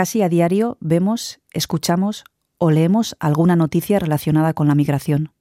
Casi 0.00 0.22
a 0.22 0.30
diario 0.30 0.78
vemos, 0.80 1.40
escuchamos 1.52 2.24
o 2.56 2.70
leemos 2.70 3.16
alguna 3.20 3.54
noticia 3.54 3.98
relacionada 3.98 4.54
con 4.54 4.66
la 4.66 4.74
migración. 4.74 5.34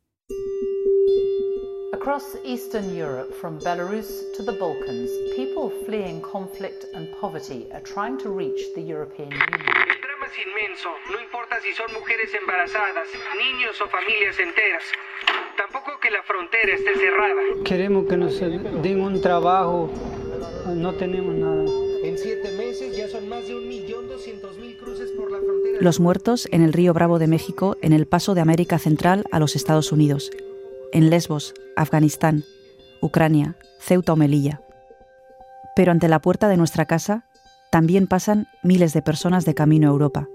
Across 1.93 2.35
Eastern 2.43 2.93
Europe, 2.93 3.31
from 3.39 3.57
Belarus 3.59 4.09
to 4.35 4.43
the 4.43 4.51
Balkans, 4.51 5.09
people 5.37 5.71
fleeing 5.85 6.19
conflict 6.19 6.83
and 6.93 7.07
poverty 7.21 7.71
are 7.71 7.81
trying 7.83 8.17
to 8.17 8.35
reach 8.35 8.59
the 8.75 8.81
European 8.81 9.29
Union. 9.31 9.63
El 9.87 10.01
drama 10.03 10.25
es 10.27 10.35
inmenso, 10.45 10.89
no 11.09 11.21
importa 11.23 11.55
si 11.61 11.71
son 11.71 11.87
mujeres 11.93 12.29
embarazadas, 12.35 13.07
niños 13.37 13.79
o 13.79 13.87
familias 13.87 14.37
enteras. 14.41 14.83
Tampoco 15.55 15.97
que 16.01 16.11
la 16.11 16.21
frontera 16.23 16.73
esté 16.75 16.95
cerrada. 16.97 17.63
Queremos 17.63 18.07
que 18.09 18.17
nos 18.17 18.37
den 18.37 18.99
un 18.99 19.21
trabajo, 19.21 19.89
no 20.75 20.93
tenemos 20.95 21.33
nada. 21.33 21.88
Los 25.79 25.99
muertos 25.99 26.47
en 26.51 26.61
el 26.61 26.73
río 26.73 26.93
Bravo 26.93 27.19
de 27.19 27.27
México 27.27 27.77
en 27.81 27.93
el 27.93 28.05
paso 28.05 28.35
de 28.35 28.41
América 28.41 28.77
Central 28.77 29.25
a 29.31 29.39
los 29.39 29.55
Estados 29.55 29.91
Unidos, 29.91 30.31
en 30.91 31.09
Lesbos, 31.09 31.53
Afganistán, 31.75 32.43
Ucrania, 33.01 33.57
Ceuta 33.79 34.13
o 34.13 34.15
Melilla. 34.15 34.61
Pero 35.75 35.91
ante 35.91 36.07
la 36.07 36.21
puerta 36.21 36.47
de 36.47 36.57
nuestra 36.57 36.85
casa 36.85 37.25
también 37.71 38.07
pasan 38.07 38.47
miles 38.63 38.93
de 38.93 39.01
personas 39.01 39.45
de 39.45 39.55
camino 39.55 39.87
a 39.87 39.91
Europa. 39.91 40.27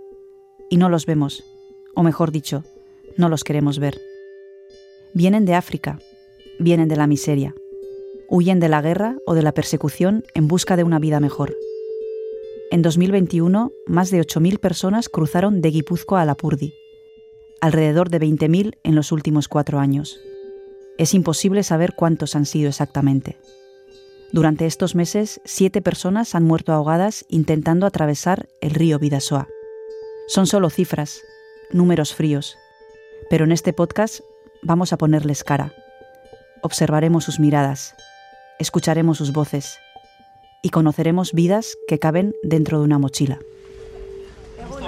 Y 0.71 0.77
no 0.77 0.89
los 0.89 1.07
vemos, 1.07 1.45
o 1.95 2.03
mejor 2.03 2.33
dicho, 2.33 2.65
no 3.17 3.29
los 3.29 3.45
queremos 3.45 3.79
ver. 3.79 4.01
Vienen 5.13 5.45
de 5.45 5.55
África, 5.55 5.99
vienen 6.59 6.89
de 6.89 6.97
la 6.97 7.07
miseria, 7.07 7.55
huyen 8.29 8.61
de 8.61 8.69
la 8.69 8.83
guerra 8.83 9.17
o 9.27 9.35
de 9.35 9.43
la 9.43 9.53
persecución 9.53 10.25
en 10.35 10.49
busca 10.49 10.77
de 10.77 10.85
una 10.85 10.99
vida 10.99 11.21
mejor. 11.21 11.55
En 12.75 12.83
2021, 12.83 13.71
más 13.87 14.11
de 14.11 14.21
8.000 14.21 14.59
personas 14.59 15.09
cruzaron 15.09 15.61
de 15.61 15.71
Guipúzcoa 15.71 16.23
a 16.23 16.25
Lapurdi, 16.25 16.75
alrededor 17.61 18.11
de 18.11 18.19
20.000 18.19 18.79
en 18.83 18.97
los 18.97 19.13
últimos 19.13 19.47
cuatro 19.47 19.79
años. 19.79 20.19
Es 20.99 21.15
imposible 21.15 21.63
saber 21.63 21.95
cuántos 21.95 22.35
han 22.35 22.47
sido 22.47 22.71
exactamente. 22.71 23.39
Durante 24.33 24.67
estos 24.67 24.97
meses, 24.97 25.41
siete 25.45 25.83
personas 25.83 26.35
han 26.35 26.43
muerto 26.43 26.73
ahogadas 26.73 27.25
intentando 27.29 27.87
atravesar 27.87 28.49
el 28.61 28.73
río 28.73 28.99
Vidasoa. 28.99 29.47
Son 30.27 30.49
solo 30.49 30.69
cifras, 30.69 31.21
números 31.71 32.13
fríos, 32.13 32.59
pero 33.31 33.45
en 33.45 33.53
este 33.53 33.73
podcast 33.73 34.19
vamos 34.63 34.93
a 34.93 34.99
ponerles 34.99 35.45
cara. 35.45 35.73
Observaremos 36.61 37.23
sus 37.23 37.39
miradas, 37.39 37.95
escucharemos 38.59 39.19
sus 39.19 39.33
voces 39.33 39.79
y 40.65 40.71
conoceremos 40.71 41.33
vidas 41.33 41.77
que 41.87 41.99
caben 41.99 42.35
dentro 42.43 42.79
de 42.79 42.85
una 42.85 42.99
mochila. 42.99 43.39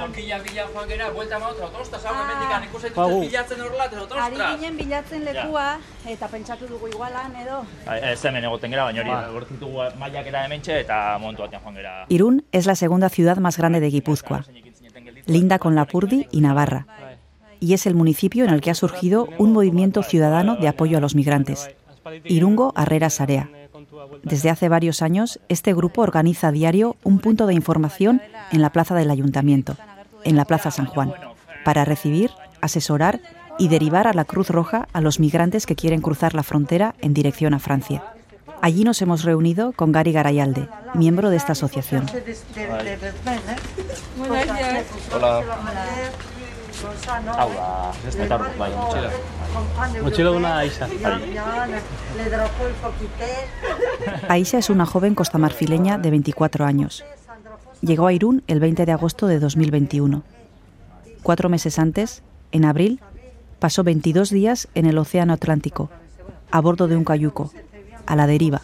Aurkila 0.07 0.39
bila 0.39 0.65
joan 0.73 0.89
gera, 0.89 1.11
buelta 1.11 1.39
ma 1.39 1.49
otra, 1.49 1.67
otros 1.67 1.89
Ah. 1.93 2.25
hemendikan 2.25 2.65
ikusten 2.65 2.93
Agur. 2.97 3.13
dut 3.13 3.21
bilatzen 3.31 3.61
horrela, 3.61 3.85
eta 3.87 4.03
otros 4.03 4.21
Ari 4.23 4.37
ginen 4.37 4.77
bilatzen 4.77 5.25
lekua 5.25 5.79
eta 6.07 6.29
pentsatu 6.29 6.67
dugu 6.67 6.89
igualan 6.89 7.37
edo. 7.37 7.65
Ez 8.13 8.25
hemen 8.25 8.45
egoten 8.45 8.71
gera, 8.71 8.85
baina 8.85 9.01
hori, 9.03 9.33
gortitugu 9.35 9.79
mailak 9.99 10.27
era 10.27 10.45
hementxe 10.47 10.81
eta 10.81 11.19
momentu 11.19 11.43
batean 11.43 11.63
joan 11.63 11.75
gera. 11.75 12.07
Irún 12.09 12.45
es 12.53 12.67
la 12.67 12.75
segunda 12.75 13.09
ciudad 13.09 13.37
más 13.39 13.57
grande 13.59 13.81
de 13.81 13.91
Guipúzcoa, 13.91 14.45
linda 15.27 15.59
con 15.59 15.75
Lapurdi 15.75 16.27
y 16.31 16.41
Navarra, 16.41 16.87
y 17.61 17.75
es 17.75 17.87
el 17.87 17.95
municipio 17.95 18.45
en 18.45 18.51
el 18.51 18.61
que 18.61 18.71
ha 18.71 18.75
surgido 18.75 19.29
un 19.39 19.53
movimiento 19.53 20.03
ciudadano 20.03 20.57
de 20.57 20.69
apoyo 20.69 20.99
a 20.99 21.01
los 21.01 21.15
migrantes, 21.15 21.71
Irungo 22.25 22.73
Arrera 22.77 23.11
Sarea. 23.11 23.51
Desde 24.23 24.51
hace 24.51 24.69
varios 24.69 25.03
años, 25.03 25.41
este 25.49 25.75
grupo 25.75 26.03
organiza 26.03 26.49
a 26.49 26.53
diario 26.53 26.97
un 27.05 27.19
punto 27.19 27.47
de 27.47 27.55
información 27.55 28.21
en 28.53 28.63
la 28.63 28.71
plaza 28.71 28.95
del 28.95 29.11
ayuntamiento, 29.11 29.77
en 30.25 30.37
la 30.37 30.45
Plaza 30.45 30.71
San 30.71 30.87
Juan, 30.87 31.15
para 31.65 31.85
recibir, 31.85 32.31
asesorar 32.61 33.21
y 33.59 33.69
derivar 33.69 34.07
a 34.07 34.13
la 34.13 34.25
Cruz 34.25 34.51
Roja 34.51 34.89
a 34.93 35.01
los 35.01 35.21
migrantes 35.21 35.67
que 35.67 35.77
quieren 35.77 36.01
cruzar 36.01 36.35
la 36.35 36.43
frontera 36.43 36.95
en 37.01 37.15
dirección 37.15 37.55
a 37.55 37.59
Francia. 37.59 38.03
Allí 38.63 38.85
nos 38.85 39.01
hemos 39.03 39.23
reunido 39.23 39.73
con 39.73 39.93
Gary 39.93 40.13
Garayalde, 40.13 40.69
miembro 40.95 41.31
de 41.31 41.37
esta 41.37 41.53
asociación. 41.53 42.07
Hola. 45.15 45.43
Hau 47.39 47.51
Mochila 50.03 50.59
Aisha. 50.59 50.89
Aisha 54.29 54.59
es 54.59 54.71
una 54.71 54.87
joven 54.87 55.15
costamarfileña 55.15 55.99
de 55.99 56.11
24 56.11 56.65
años. 56.65 57.05
Llegó 57.81 58.07
a 58.07 58.13
Irún 58.13 58.43
el 58.47 58.61
20 58.61 58.87
de 58.87 58.93
agosto 58.93 59.27
de 59.27 59.39
2021. 59.39 60.23
Cuatro 61.23 61.49
meses 61.49 61.79
antes, 61.79 62.23
en 62.53 62.65
abril, 62.65 63.01
pasó 63.59 63.85
22 63.85 64.31
días 64.31 64.69
en 64.75 64.87
el 64.87 64.99
Océano 64.99 65.33
Atlántico, 65.33 65.91
a 66.51 66.61
bordo 66.61 66.89
de 66.89 66.97
un 66.97 67.05
cayuco, 67.05 67.53
a 68.07 68.17
la 68.17 68.27
deriva. 68.27 68.63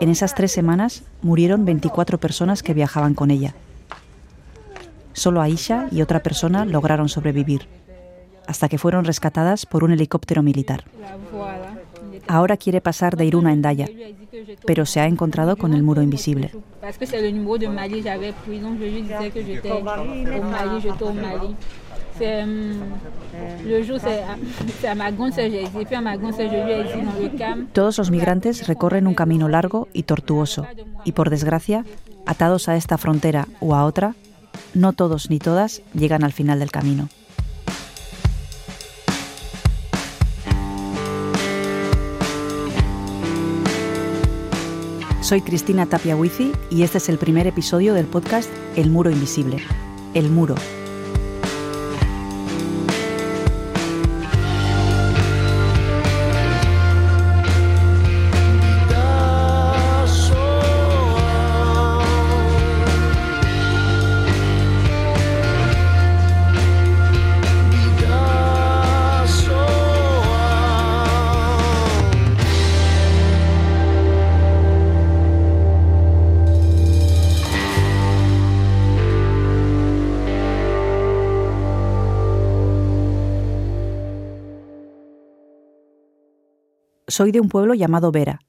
En 0.00 0.08
esas 0.08 0.34
tres 0.34 0.52
semanas 0.52 1.04
murieron 1.22 1.64
24 1.64 2.18
personas 2.18 2.62
que 2.62 2.74
viajaban 2.74 3.14
con 3.14 3.30
ella. 3.30 3.54
Solo 5.12 5.40
Aisha 5.40 5.86
y 5.90 6.02
otra 6.02 6.20
persona 6.20 6.64
lograron 6.64 7.08
sobrevivir, 7.08 7.68
hasta 8.46 8.68
que 8.68 8.78
fueron 8.78 9.04
rescatadas 9.04 9.66
por 9.66 9.84
un 9.84 9.92
helicóptero 9.92 10.42
militar. 10.42 10.84
Ahora 12.28 12.56
quiere 12.56 12.80
pasar 12.80 13.16
de 13.16 13.24
Irún 13.24 13.46
a 13.46 13.52
Endaya, 13.52 13.88
pero 14.66 14.86
se 14.86 15.00
ha 15.00 15.06
encontrado 15.06 15.56
con 15.56 15.74
el 15.74 15.82
muro 15.82 16.02
invisible. 16.02 16.52
Todos 27.72 27.98
los 27.98 28.10
migrantes 28.10 28.66
recorren 28.66 29.06
un 29.06 29.14
camino 29.14 29.48
largo 29.48 29.88
y 29.92 30.02
tortuoso, 30.02 30.66
y 31.04 31.12
por 31.12 31.30
desgracia, 31.30 31.84
atados 32.26 32.68
a 32.68 32.76
esta 32.76 32.98
frontera 32.98 33.48
o 33.60 33.74
a 33.74 33.84
otra, 33.84 34.14
no 34.74 34.92
todos 34.92 35.30
ni 35.30 35.38
todas 35.38 35.82
llegan 35.94 36.24
al 36.24 36.32
final 36.32 36.58
del 36.58 36.70
camino. 36.70 37.08
Soy 45.32 45.40
Cristina 45.40 45.86
Tapia 45.86 46.14
y 46.68 46.82
este 46.82 46.98
es 46.98 47.08
el 47.08 47.16
primer 47.16 47.46
episodio 47.46 47.94
del 47.94 48.04
podcast 48.04 48.50
El 48.76 48.90
Muro 48.90 49.08
Invisible. 49.08 49.62
El 50.12 50.28
Muro, 50.28 50.56
Soy 87.12 87.30
de 87.30 87.40
un 87.40 87.50
pueblo 87.50 87.74
llamado 87.74 88.10
Vera, 88.10 88.40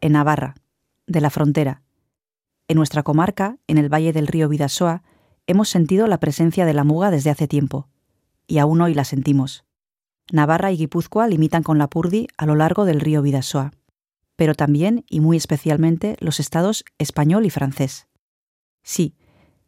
en 0.00 0.14
Navarra, 0.14 0.56
de 1.06 1.20
la 1.20 1.30
frontera. 1.30 1.82
En 2.66 2.76
nuestra 2.76 3.04
comarca, 3.04 3.58
en 3.68 3.78
el 3.78 3.88
valle 3.88 4.12
del 4.12 4.26
río 4.26 4.48
Vidasoa, 4.48 5.04
hemos 5.46 5.68
sentido 5.68 6.08
la 6.08 6.18
presencia 6.18 6.66
de 6.66 6.74
la 6.74 6.82
muga 6.82 7.12
desde 7.12 7.30
hace 7.30 7.46
tiempo, 7.46 7.86
y 8.48 8.58
aún 8.58 8.80
hoy 8.80 8.92
la 8.92 9.04
sentimos. 9.04 9.64
Navarra 10.32 10.72
y 10.72 10.78
Guipúzcoa 10.78 11.28
limitan 11.28 11.62
con 11.62 11.78
la 11.78 11.86
Purdi 11.86 12.26
a 12.36 12.44
lo 12.44 12.56
largo 12.56 12.86
del 12.86 12.98
río 12.98 13.22
Vidasoa, 13.22 13.70
pero 14.34 14.56
también 14.56 15.04
y 15.08 15.20
muy 15.20 15.36
especialmente 15.36 16.16
los 16.18 16.40
estados 16.40 16.84
español 16.98 17.46
y 17.46 17.50
francés. 17.50 18.08
Sí, 18.82 19.14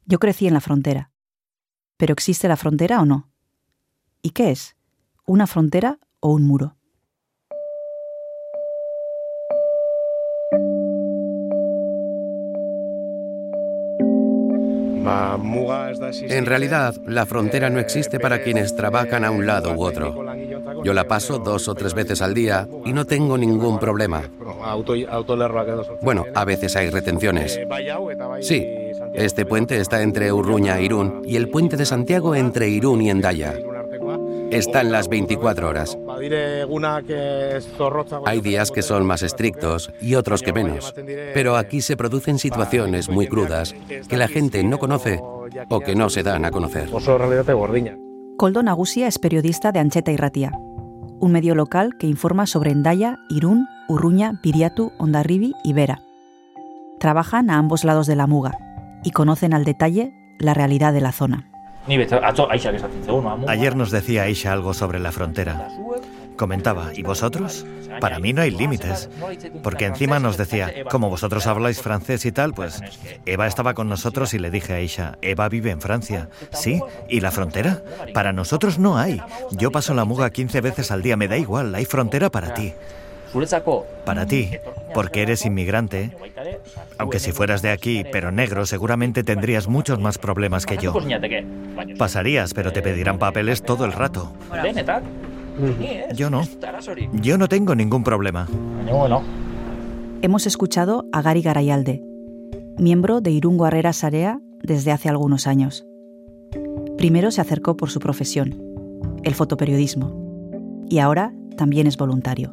yo 0.06 0.19
crecí 0.19 0.48
en 0.48 0.54
la 0.54 0.60
frontera. 0.60 1.12
¿Pero 1.96 2.14
existe 2.14 2.48
la 2.48 2.56
frontera 2.56 3.00
o 3.00 3.06
no? 3.06 3.30
¿Y 4.22 4.30
qué 4.30 4.50
es? 4.50 4.75
¿Una 5.25 5.46
frontera 5.46 6.00
o 6.19 6.32
un 6.32 6.42
muro? 6.42 6.79
En 16.29 16.47
realidad, 16.47 16.94
la 17.06 17.26
frontera 17.26 17.70
no 17.70 17.79
existe 17.79 18.20
para 18.20 18.43
quienes 18.43 18.75
trabajan 18.76 19.25
a 19.25 19.31
un 19.31 19.47
lado 19.47 19.73
u 19.75 19.82
otro. 19.82 20.25
Yo 20.85 20.93
la 20.93 21.05
paso 21.05 21.38
dos 21.38 21.69
o 21.69 21.75
tres 21.75 21.94
veces 21.94 22.23
al 22.23 22.35
día 22.35 22.69
y 22.85 22.93
no 22.93 23.05
tengo 23.05 23.38
ningún 23.38 23.79
problema. 23.79 24.23
Bueno, 26.02 26.25
a 26.35 26.44
veces 26.44 26.76
hay 26.76 26.91
retenciones. 26.91 27.61
Sí, 28.41 28.67
Este 29.14 29.47
puente 29.47 29.81
está 29.81 30.02
entre 30.02 30.32
Urruña 30.32 30.79
e 30.79 30.85
Irún 30.85 31.23
y 31.25 31.37
el 31.37 31.49
puente 31.49 31.76
de 31.76 31.87
Santiago 31.87 32.35
entre 32.35 32.69
Irún 32.69 33.02
y 33.02 33.11
Endaya. 33.11 33.55
Están 34.50 34.91
las 34.91 35.08
24 35.08 35.69
horas. 35.69 35.99
Hay 38.26 38.41
días 38.41 38.70
que 38.70 38.82
son 38.82 39.06
más 39.06 39.23
estrictos 39.23 39.93
y 40.00 40.14
otros 40.14 40.43
que 40.43 40.52
menos, 40.52 40.94
pero 41.35 41.56
aquí 41.56 41.81
se 41.81 41.97
producen 41.97 42.38
situaciones 42.38 43.08
muy 43.08 43.26
crudas 43.26 43.75
que 44.08 44.17
la 44.17 44.29
gente 44.29 44.62
no 44.64 44.79
conoce 44.79 45.20
o 45.69 45.81
que 45.81 45.94
no 45.94 46.11
se 46.11 46.23
dan 46.23 46.44
a 46.44 46.50
conocer. 46.50 46.91
Coldo 48.37 48.62
Nagusia 48.62 49.06
es 49.06 49.19
periodista 49.19 49.73
de 49.73 49.81
Ancheta 49.81 50.12
y 50.12 50.17
Ratia, 50.17 50.52
un 50.55 51.32
medio 51.32 51.55
local 51.55 51.97
que 51.99 52.06
informa 52.06 52.47
sobre 52.47 52.70
Endaya, 52.70 53.19
Irún, 53.29 53.67
Urruña, 53.88 54.41
Piriatu, 54.43 54.93
Ondarribi 54.99 55.55
y 55.62 55.75
Vera. 55.75 56.00
Trabajan 56.99 57.50
a 57.50 57.58
ambos 57.58 57.85
lados 57.85 58.06
de 58.06 58.17
la 58.17 58.26
muga 58.26 58.56
y 59.05 59.11
conocen 59.11 59.55
al 59.55 59.64
detalle 59.64 60.12
la 60.38 60.55
realidad 60.55 60.93
de 60.93 61.00
la 61.00 61.12
zona. 61.12 61.50
Ayer 63.48 63.76
nos 63.76 63.90
decía 63.90 64.22
Aisha 64.22 64.52
algo 64.52 64.74
sobre 64.74 64.98
la 64.98 65.12
frontera. 65.12 65.68
Comentaba, 66.36 66.92
¿y 66.94 67.02
vosotros? 67.02 67.66
Para 68.00 68.18
mí 68.18 68.32
no 68.32 68.42
hay 68.42 68.50
límites. 68.50 69.10
Porque 69.62 69.86
encima 69.86 70.18
nos 70.20 70.36
decía, 70.36 70.72
como 70.90 71.10
vosotros 71.10 71.46
habláis 71.46 71.82
francés 71.82 72.24
y 72.24 72.32
tal, 72.32 72.54
pues 72.54 72.82
Eva 73.26 73.46
estaba 73.46 73.74
con 73.74 73.88
nosotros 73.88 74.32
y 74.32 74.38
le 74.38 74.50
dije 74.50 74.72
a 74.72 74.76
Aisha, 74.76 75.18
Eva 75.20 75.48
vive 75.48 75.70
en 75.70 75.80
Francia. 75.80 76.28
¿Sí? 76.52 76.80
¿Y 77.08 77.20
la 77.20 77.30
frontera? 77.30 77.82
Para 78.14 78.32
nosotros 78.32 78.78
no 78.78 78.96
hay. 78.96 79.20
Yo 79.50 79.70
paso 79.70 79.92
la 79.92 80.04
muga 80.04 80.30
15 80.30 80.60
veces 80.60 80.90
al 80.90 81.02
día, 81.02 81.16
me 81.16 81.28
da 81.28 81.36
igual, 81.36 81.74
hay 81.74 81.84
frontera 81.84 82.30
para 82.30 82.54
ti. 82.54 82.72
Para 84.04 84.26
ti, 84.26 84.50
porque 84.92 85.22
eres 85.22 85.46
inmigrante, 85.46 86.10
aunque 86.98 87.18
si 87.18 87.32
fueras 87.32 87.62
de 87.62 87.70
aquí, 87.70 88.04
pero 88.10 88.32
negro, 88.32 88.66
seguramente 88.66 89.22
tendrías 89.22 89.68
muchos 89.68 90.00
más 90.00 90.18
problemas 90.18 90.66
que 90.66 90.76
yo. 90.76 90.92
Pasarías, 91.98 92.54
pero 92.54 92.72
te 92.72 92.82
pedirán 92.82 93.18
papeles 93.18 93.62
todo 93.62 93.84
el 93.84 93.92
rato. 93.92 94.32
Yo 96.14 96.30
no. 96.30 96.42
Yo 97.12 97.38
no 97.38 97.48
tengo 97.48 97.74
ningún 97.74 98.02
problema. 98.02 98.48
Hemos 100.22 100.46
escuchado 100.46 101.06
a 101.12 101.22
Gary 101.22 101.42
Garayalde, 101.42 102.02
miembro 102.78 103.20
de 103.20 103.30
Irungo 103.30 103.64
Arrera 103.64 103.92
Sarea 103.92 104.40
desde 104.62 104.92
hace 104.92 105.08
algunos 105.08 105.46
años. 105.46 105.86
Primero 106.98 107.30
se 107.30 107.40
acercó 107.40 107.76
por 107.76 107.90
su 107.90 108.00
profesión, 108.00 108.62
el 109.22 109.34
fotoperiodismo, 109.34 110.84
y 110.90 110.98
ahora 110.98 111.32
también 111.60 111.86
es 111.86 111.98
voluntario. 111.98 112.50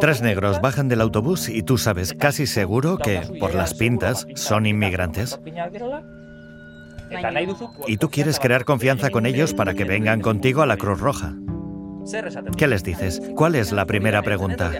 Tres 0.00 0.22
negros 0.22 0.60
bajan 0.60 0.88
del 0.88 1.00
autobús 1.00 1.48
y 1.48 1.64
tú 1.64 1.76
sabes 1.76 2.14
casi 2.14 2.46
seguro 2.46 2.98
que, 2.98 3.20
por 3.40 3.52
las 3.52 3.74
pintas, 3.74 4.28
son 4.36 4.64
inmigrantes. 4.64 5.40
Y 7.88 7.96
tú 7.96 8.08
quieres 8.08 8.38
crear 8.38 8.64
confianza 8.64 9.10
con 9.10 9.26
ellos 9.26 9.54
para 9.54 9.74
que 9.74 9.82
vengan 9.82 10.20
contigo 10.20 10.62
a 10.62 10.66
la 10.66 10.76
Cruz 10.76 11.00
Roja. 11.00 11.34
¿Qué 12.56 12.68
les 12.68 12.84
dices? 12.84 13.20
¿Cuál 13.34 13.56
es 13.56 13.72
la 13.72 13.86
primera 13.86 14.22
pregunta? 14.22 14.70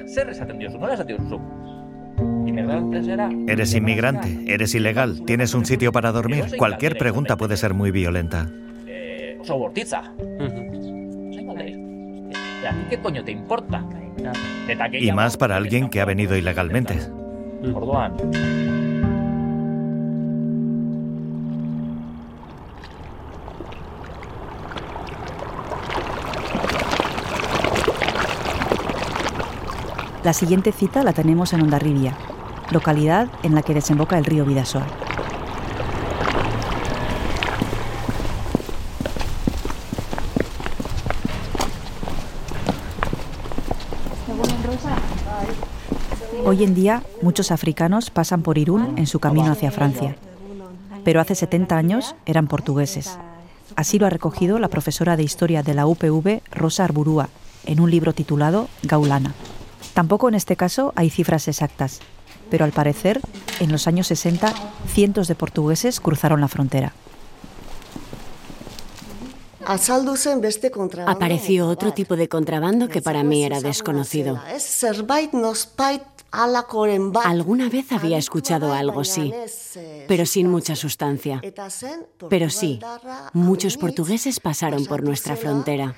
¿Eres 3.49 3.75
inmigrante? 3.75 4.44
¿Eres 4.46 4.72
ilegal? 4.76 5.25
¿Tienes 5.26 5.52
un 5.52 5.67
sitio 5.67 5.90
para 5.90 6.12
dormir? 6.12 6.44
Cualquier 6.56 6.96
pregunta 6.96 7.37
puede 7.37 7.56
ser 7.56 7.75
muy 7.75 7.90
violenta. 7.90 8.49
Qué 12.89 12.99
coño 12.99 13.25
te 13.25 13.33
importa? 13.33 13.85
Y 14.93 15.13
más 15.13 15.37
para 15.37 15.57
alguien 15.57 15.89
que 15.89 16.01
ha 16.01 16.05
venido 16.05 16.37
ilegalmente. 16.37 16.99
La 30.25 30.33
siguiente 30.33 30.73
cita 30.73 31.05
la 31.05 31.13
tenemos 31.13 31.53
en 31.53 31.63
Ondarribia, 31.63 32.13
localidad 32.73 33.29
en 33.45 33.55
la 33.55 33.63
que 33.63 33.75
desemboca 33.75 34.19
el 34.19 34.25
río 34.25 34.45
Vidasoa. 34.45 35.06
Hoy 46.48 46.62
en 46.62 46.76
día, 46.76 47.02
muchos 47.22 47.50
africanos 47.50 48.10
pasan 48.10 48.43
por 48.43 48.56
Irún 48.56 48.96
en 48.98 49.08
su 49.08 49.19
camino 49.19 49.50
hacia 49.50 49.72
Francia. 49.72 50.14
Pero 51.02 51.20
hace 51.20 51.34
70 51.34 51.76
años 51.76 52.14
eran 52.25 52.46
portugueses. 52.46 53.19
Así 53.75 53.98
lo 53.98 54.06
ha 54.06 54.10
recogido 54.10 54.60
la 54.60 54.69
profesora 54.69 55.16
de 55.16 55.25
historia 55.25 55.64
de 55.64 55.75
la 55.75 55.88
UPV, 55.88 56.43
Rosa 56.52 56.84
Arburúa, 56.84 57.31
en 57.64 57.81
un 57.81 57.90
libro 57.90 58.12
titulado 58.12 58.69
Gaulana. 58.84 59.34
Tampoco 59.93 60.28
en 60.28 60.37
este 60.37 60.54
caso 60.54 60.93
hay 60.94 61.10
cifras 61.10 61.48
exactas, 61.48 61.98
pero 62.48 62.64
al 62.64 62.70
parecer, 62.70 63.20
en 63.58 63.72
los 63.72 63.88
años 63.88 64.06
60, 64.06 64.54
cientos 64.87 65.26
de 65.26 65.34
portugueses 65.34 65.98
cruzaron 65.98 66.40
la 66.40 66.46
frontera. 66.46 66.93
Apareció 71.08 71.66
otro 71.66 71.93
tipo 71.93 72.14
de 72.14 72.28
contrabando 72.28 72.87
que 72.88 73.02
para 73.02 73.25
mí 73.25 73.43
era 73.43 73.60
desconocido. 73.60 74.40
Alguna 76.32 77.69
vez 77.69 77.93
había 77.93 78.19
escuchado 78.19 78.73
algo, 78.73 79.05
sí, 79.05 79.32
pero 80.08 80.26
sin 80.26 80.50
mucha 80.50 80.76
sustancia. 80.76 81.40
Pero 82.28 82.50
sí, 82.50 82.81
muchos 83.32 83.76
portugueses 83.76 84.40
pasaron 84.40 84.84
por 84.87 85.02
nuestra 85.02 85.37
frontera. 85.37 85.94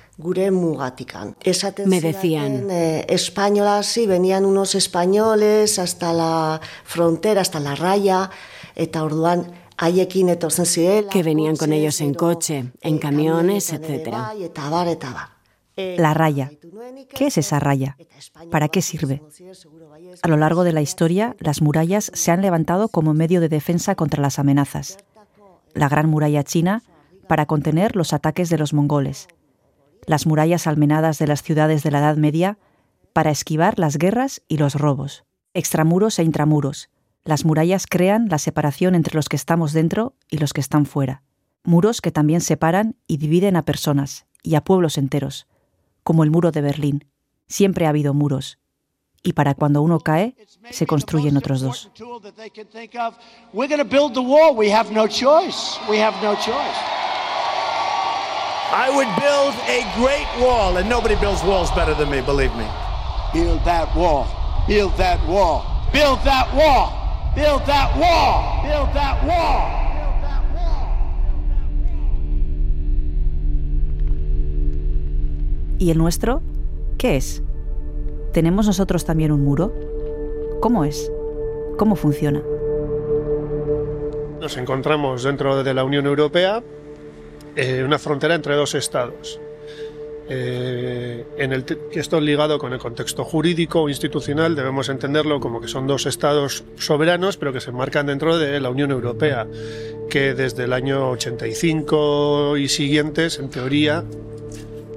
Me 1.85 2.01
decían... 2.01 2.67
Españolas, 2.69 3.85
sí, 3.85 4.07
venían 4.07 4.45
unos 4.45 4.75
españoles 4.75 5.79
hasta 5.79 6.13
la 6.13 6.61
frontera, 6.83 7.41
hasta 7.41 7.59
la 7.59 7.75
raya, 7.75 8.29
eta 8.75 9.03
orduan 9.03 9.51
que 11.11 11.23
venían 11.23 11.55
con 11.55 11.73
ellos 11.73 12.01
en 12.01 12.13
coche, 12.13 12.71
en 12.81 12.97
camiones, 12.97 13.71
etc. 13.71 14.13
La 15.75 16.13
raya. 16.13 16.51
¿Qué 17.15 17.27
es 17.27 17.37
esa 17.37 17.59
raya? 17.59 17.95
¿Para 18.51 18.67
qué 18.67 18.81
sirve? 18.81 19.21
A 20.21 20.27
lo 20.27 20.37
largo 20.37 20.63
de 20.63 20.73
la 20.73 20.81
historia, 20.81 21.35
las 21.39 21.61
murallas 21.61 22.11
se 22.13 22.31
han 22.31 22.41
levantado 22.41 22.89
como 22.89 23.13
medio 23.13 23.41
de 23.41 23.49
defensa 23.49 23.95
contra 23.95 24.21
las 24.21 24.39
amenazas. 24.39 24.97
La 25.73 25.89
Gran 25.89 26.09
Muralla 26.09 26.43
China 26.43 26.83
para 27.27 27.45
contener 27.45 27.95
los 27.95 28.13
ataques 28.13 28.49
de 28.49 28.57
los 28.57 28.73
mongoles. 28.73 29.27
Las 30.05 30.25
murallas 30.25 30.67
almenadas 30.67 31.19
de 31.19 31.27
las 31.27 31.43
ciudades 31.43 31.83
de 31.83 31.91
la 31.91 31.99
Edad 31.99 32.17
Media 32.17 32.57
para 33.13 33.31
esquivar 33.31 33.77
las 33.77 33.97
guerras 33.97 34.41
y 34.47 34.57
los 34.57 34.75
robos. 34.75 35.25
Extramuros 35.53 36.19
e 36.19 36.23
intramuros. 36.23 36.89
Las 37.23 37.45
murallas 37.45 37.85
crean 37.87 38.27
la 38.29 38.39
separación 38.39 38.95
entre 38.95 39.15
los 39.15 39.29
que 39.29 39.35
estamos 39.35 39.73
dentro 39.73 40.15
y 40.29 40.37
los 40.37 40.53
que 40.53 40.61
están 40.61 40.85
fuera. 40.85 41.21
Muros 41.63 42.01
que 42.01 42.11
también 42.11 42.41
separan 42.41 42.95
y 43.07 43.17
dividen 43.17 43.55
a 43.55 43.65
personas 43.65 44.25
y 44.41 44.55
a 44.55 44.63
pueblos 44.63 44.97
enteros, 44.97 45.47
como 46.03 46.23
el 46.23 46.31
muro 46.31 46.51
de 46.51 46.61
Berlín. 46.61 47.05
Siempre 47.47 47.85
ha 47.85 47.89
habido 47.89 48.13
muros. 48.13 48.57
Y 49.23 49.33
para 49.33 49.53
cuando 49.53 49.81
uno 49.81 49.99
cae, 49.99 50.35
se 50.71 50.85
construyen 50.87 51.37
otros 51.37 51.61
dos. 51.61 51.89
I 58.71 58.87
would 58.91 59.07
build 59.17 59.55
a 59.67 59.81
great 59.97 60.27
wall, 60.39 60.77
and 60.77 60.87
nobody 60.87 61.15
builds 61.15 61.43
walls 61.43 61.71
better 61.71 61.95
than 61.95 62.07
me, 62.07 62.21
believe 62.21 62.53
me. 62.55 62.65
Build 63.33 63.63
that 63.65 63.89
wall. 63.95 64.27
Build 64.67 64.95
that 64.97 65.19
wall. 65.27 65.63
Build 65.91 66.23
that 66.23 66.53
wall. 66.53 66.93
Build 67.35 67.65
that 67.65 67.97
wall. 67.97 68.61
Build 68.63 68.93
that 68.93 69.23
wall. 69.25 69.79
¿Y 75.79 75.89
el 75.89 75.97
nuestro? 75.97 76.43
¿Qué 76.97 77.15
es? 77.15 77.41
¿Tenemos 78.33 78.67
nosotros 78.67 79.05
también 79.05 79.31
un 79.31 79.43
muro? 79.43 79.73
¿Cómo 80.61 80.85
es? 80.85 81.11
¿Cómo 81.77 81.95
funciona? 81.95 82.41
Nos 84.39 84.55
encontramos 84.57 85.23
dentro 85.23 85.63
de 85.63 85.73
la 85.73 85.83
Unión 85.83 86.05
Europea, 86.05 86.61
eh, 87.55 87.83
una 87.83 87.97
frontera 87.97 88.35
entre 88.35 88.55
dos 88.55 88.75
estados. 88.75 89.39
Eh, 90.31 91.25
en 91.37 91.53
el 91.53 91.65
esto 91.91 92.21
ligado 92.21 92.59
con 92.59 92.71
el 92.71 92.77
contexto 92.77 93.23
jurídico 93.23 93.81
o 93.81 93.89
institucional 93.89 94.55
debemos 94.55 94.87
entenderlo 94.89 95.39
como 95.39 95.59
que 95.59 95.67
son 95.67 95.87
dos 95.87 96.05
estados 96.05 96.63
soberanos 96.77 97.35
pero 97.37 97.51
que 97.51 97.59
se 97.59 97.71
enmarcan 97.71 98.05
dentro 98.05 98.37
de 98.37 98.59
la 98.59 98.69
Unión 98.69 98.91
Europea 98.91 99.47
que 100.07 100.35
desde 100.35 100.65
el 100.65 100.73
año 100.73 101.09
85 101.09 102.57
y 102.57 102.67
siguientes 102.67 103.39
en 103.39 103.49
teoría 103.49 104.03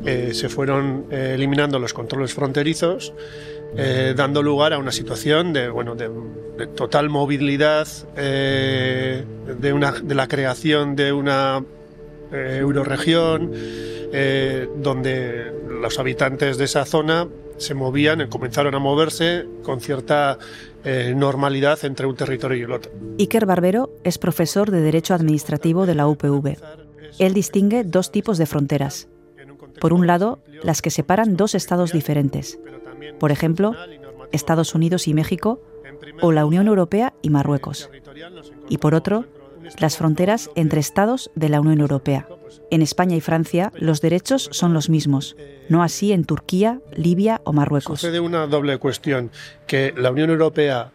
eh, 0.05 0.35
se 0.35 0.49
fueron 0.49 1.07
eh, 1.11 1.33
eliminando 1.35 1.79
los 1.79 1.95
controles 1.95 2.35
fronterizos 2.35 3.13
eh, 3.77 4.15
dando 4.17 4.43
lugar 4.43 4.73
a 4.73 4.79
una 4.79 4.91
situación 4.91 5.53
de, 5.53 5.69
bueno, 5.69 5.95
de, 5.95 6.11
total 6.75 7.09
movilidad, 7.09 7.89
de, 8.15 9.73
una, 9.73 9.93
de 9.93 10.15
la 10.15 10.29
creación 10.29 10.95
de 10.95 11.13
una 11.13 11.65
euroregión, 12.31 13.51
donde 14.77 15.53
los 15.81 15.99
habitantes 15.99 16.59
de 16.59 16.67
esa 16.67 16.85
zona 16.85 17.27
se 17.57 17.73
movían, 17.73 18.29
comenzaron 18.29 18.75
a 18.75 18.79
moverse 18.79 19.47
con 19.63 19.81
cierta 19.81 20.39
normalidad 20.85 21.83
entre 21.85 22.07
un 22.07 22.15
territorio 22.15 22.59
y 22.59 22.63
el 22.63 22.73
otro. 22.73 22.93
Iker 23.19 23.47
Barbero 23.47 23.91
es 24.05 24.19
profesor 24.19 24.71
de 24.71 24.83
Derecho 24.83 25.15
Administrativo 25.15 25.87
de 25.87 25.95
la 25.95 26.07
UPV. 26.07 26.59
Él 27.19 27.33
distingue 27.33 27.85
dos 27.85 28.13
tipos 28.13 28.37
de 28.37 28.45
fronteras. 28.47 29.09
Por 29.83 29.93
un 29.93 30.07
lado, 30.07 30.39
las 30.63 30.81
que 30.81 30.91
separan 30.91 31.37
dos 31.37 31.57
estados 31.57 31.91
diferentes, 31.91 32.61
por 33.19 33.33
ejemplo, 33.33 33.75
Estados 34.31 34.77
Unidos 34.77 35.09
y 35.09 35.13
México, 35.13 35.61
o 36.21 36.31
la 36.31 36.47
Unión 36.47 36.69
Europea 36.69 37.15
y 37.21 37.31
Marruecos. 37.31 37.91
Y 38.69 38.79
por 38.79 38.95
otro, 38.95 39.25
las 39.81 39.97
fronteras 39.97 40.51
entre 40.55 40.79
estados 40.79 41.33
de 41.35 41.49
la 41.49 41.61
Unión 41.61 41.81
Europea. 41.81 42.29
En 42.71 42.81
España 42.81 43.17
y 43.17 43.21
Francia 43.21 43.73
los 43.75 44.01
derechos 44.01 44.49
son 44.53 44.73
los 44.73 44.89
mismos, 44.89 45.37
no 45.69 45.83
así 45.83 46.13
en 46.13 46.27
Turquía, 46.27 46.81
Libia 46.95 47.41
o 47.43 47.53
Marruecos. 47.53 48.03
Sucede 48.03 48.21
una 48.21 48.47
doble 48.47 48.79
cuestión, 48.79 49.33
que 49.67 49.93
la 49.97 50.13
Unión 50.13 50.31
Europea 50.31 50.93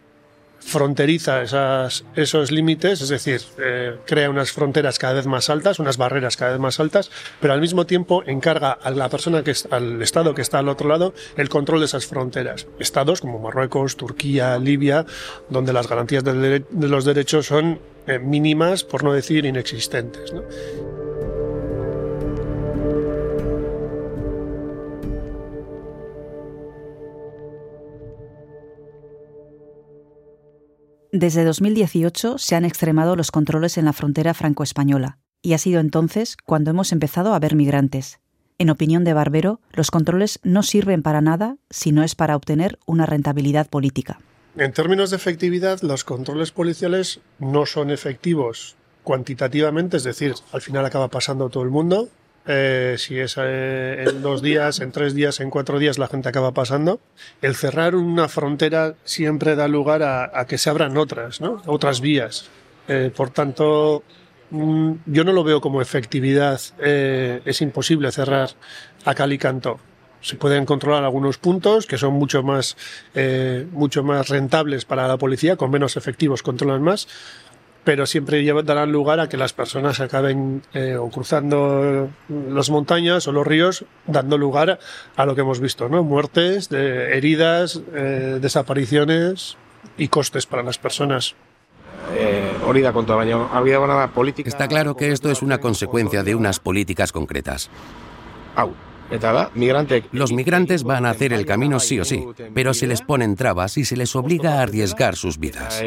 fronteriza 0.67 1.41
esas, 1.41 2.03
esos 2.15 2.51
límites, 2.51 2.99
es 2.99 3.07
decir, 3.07 3.41
eh, 3.57 3.95
crea 4.05 4.29
unas 4.29 4.51
fronteras 4.51 4.99
cada 4.99 5.13
vez 5.13 5.25
más 5.25 5.49
altas, 5.49 5.79
unas 5.79 5.95
barreras 5.97 6.35
cada 6.35 6.51
vez 6.51 6.59
más 6.59 6.81
altas, 6.81 7.09
pero 7.39 7.53
al 7.53 7.61
mismo 7.61 7.85
tiempo 7.85 8.21
encarga 8.27 8.73
a 8.73 8.91
la 8.91 9.07
persona 9.07 9.43
que 9.43 9.53
al 9.71 10.01
Estado 10.01 10.35
que 10.35 10.41
está 10.41 10.59
al 10.59 10.67
otro 10.67 10.89
lado 10.89 11.13
el 11.37 11.47
control 11.47 11.79
de 11.79 11.85
esas 11.85 12.05
fronteras. 12.05 12.67
Estados 12.79 13.21
como 13.21 13.39
Marruecos, 13.39 13.95
Turquía, 13.95 14.59
Libia, 14.59 15.05
donde 15.49 15.71
las 15.71 15.87
garantías 15.87 16.25
de, 16.25 16.65
los 16.77 17.05
derechos 17.05 17.45
son 17.45 17.79
eh, 18.05 18.19
mínimas, 18.19 18.83
por 18.83 19.05
no 19.05 19.13
decir 19.13 19.45
inexistentes. 19.45 20.33
Desde 31.19 31.43
2018 31.43 32.37
se 32.37 32.55
han 32.55 32.63
extremado 32.63 33.15
los 33.15 33.31
controles 33.31 33.79
en 33.79 33.85
la 33.85 33.93
frontera 33.93 34.35
franco-española, 34.35 35.17
y 35.41 35.53
ha 35.53 35.57
sido 35.57 35.79
entonces 35.79 36.37
cuando 36.45 36.69
hemos 36.69 36.91
empezado 36.91 37.33
a 37.33 37.39
ver 37.39 37.55
migrantes. 37.55 38.19
En 38.59 38.69
opinión 38.69 39.03
de 39.03 39.13
Barbero, 39.13 39.59
los 39.71 39.89
controles 39.89 40.39
no 40.43 40.61
sirven 40.61 41.01
para 41.01 41.21
nada 41.21 41.57
si 41.71 41.91
no 41.91 42.03
es 42.03 42.13
para 42.13 42.35
obtener 42.35 42.77
una 42.85 43.07
rentabilidad 43.07 43.67
política. 43.67 44.19
En 44.57 44.73
términos 44.73 45.09
de 45.09 45.15
efectividad, 45.15 45.81
los 45.81 46.03
controles 46.03 46.51
policiales 46.51 47.19
no 47.39 47.65
son 47.65 47.89
efectivos 47.89 48.75
cuantitativamente, 49.01 49.97
es 49.97 50.03
decir, 50.03 50.35
al 50.51 50.61
final 50.61 50.85
acaba 50.85 51.07
pasando 51.07 51.49
todo 51.49 51.63
el 51.63 51.71
mundo, 51.71 52.09
eh, 52.47 52.95
si 52.97 53.19
es 53.19 53.35
eh, 53.37 54.05
en 54.07 54.21
dos 54.21 54.41
días, 54.41 54.79
en 54.79 54.91
tres 54.91 55.13
días, 55.13 55.39
en 55.41 55.49
cuatro 55.49 55.79
días 55.79 55.97
la 55.97 56.07
gente 56.07 56.29
acaba 56.29 56.53
pasando. 56.53 57.01
El 57.41 57.55
cerrar 57.55 57.95
una 57.95 58.29
frontera 58.29 58.95
siempre 59.03 59.55
da 59.55 59.67
lugar 59.67 60.01
a, 60.03 60.45
que 60.45 60.57
se 60.57 60.69
abran 60.69 60.97
otras, 60.97 61.41
¿no? 61.41 61.61
otras 61.65 61.99
vías. 61.99 62.49
Eh, 62.87 63.11
por 63.13 63.31
tanto, 63.31 64.03
mm, 64.51 64.91
yo 65.07 65.25
no 65.25 65.33
lo 65.33 65.43
veo 65.43 65.59
como 65.59 65.81
efectividad. 65.81 66.61
es 66.79 67.61
imposible 67.61 68.11
cerrar 68.11 68.51
a 69.03 69.13
cal 69.13 69.33
y 69.33 69.37
canto. 69.37 69.79
Se 70.21 70.35
pueden 70.35 70.65
controlar 70.65 71.03
algunos 71.03 71.37
puntos 71.37 71.85
que 71.85 71.97
son 71.97 72.13
mucho 72.13 72.43
más, 72.43 72.75
mucho 73.71 74.03
más 74.03 74.29
rentables 74.29 74.83
para 74.83 75.07
la 75.07 75.17
policía, 75.17 75.57
con 75.57 75.69
menos 75.69 75.95
efectivos 75.95 76.41
controlan 76.41 76.81
más, 76.81 77.07
pero 77.87 78.05
siempre 78.05 78.43
darán 78.65 78.91
lugar 78.91 79.21
a 79.21 79.29
que 79.29 79.37
las 79.37 79.53
personas 79.53 80.01
acaben 80.01 80.61
eh, 80.73 80.97
o 80.97 81.09
cruzando 81.09 82.09
las 82.27 82.69
montañas 82.69 83.29
o 83.29 83.31
los 83.31 83.47
ríos, 83.47 83.85
dando 84.05 84.37
lugar 84.37 84.77
a 85.15 85.25
lo 85.25 85.35
que 85.35 85.39
hemos 85.39 85.61
visto, 85.61 85.87
¿no? 85.87 86.03
Muertes, 86.03 86.69
heridas, 86.69 87.81
eh, 87.95 88.39
desapariciones 88.41 89.55
y 89.97 90.09
costes 90.09 90.45
para 90.45 90.63
las 90.63 90.77
personas. 90.77 91.35
Eh, 92.13 92.51
Está 94.49 94.67
claro 94.67 94.97
que 94.97 95.13
esto 95.13 95.31
es 95.31 95.41
una 95.41 95.59
consecuencia 95.59 96.23
de 96.23 96.35
unas 96.35 96.59
políticas 96.59 97.13
concretas. 97.13 97.69
Los 100.11 100.33
migrantes 100.33 100.83
van 100.83 101.05
a 101.05 101.11
hacer 101.11 101.31
el 101.31 101.45
camino 101.45 101.79
sí 101.79 101.99
o 101.99 102.03
sí, 102.03 102.25
pero 102.53 102.73
se 102.73 102.87
les 102.87 103.01
ponen 103.01 103.37
trabas 103.37 103.77
y 103.77 103.85
se 103.85 103.95
les 103.95 104.13
obliga 104.15 104.59
a 104.59 104.63
arriesgar 104.63 105.15
sus 105.15 105.37
vidas. 105.37 105.81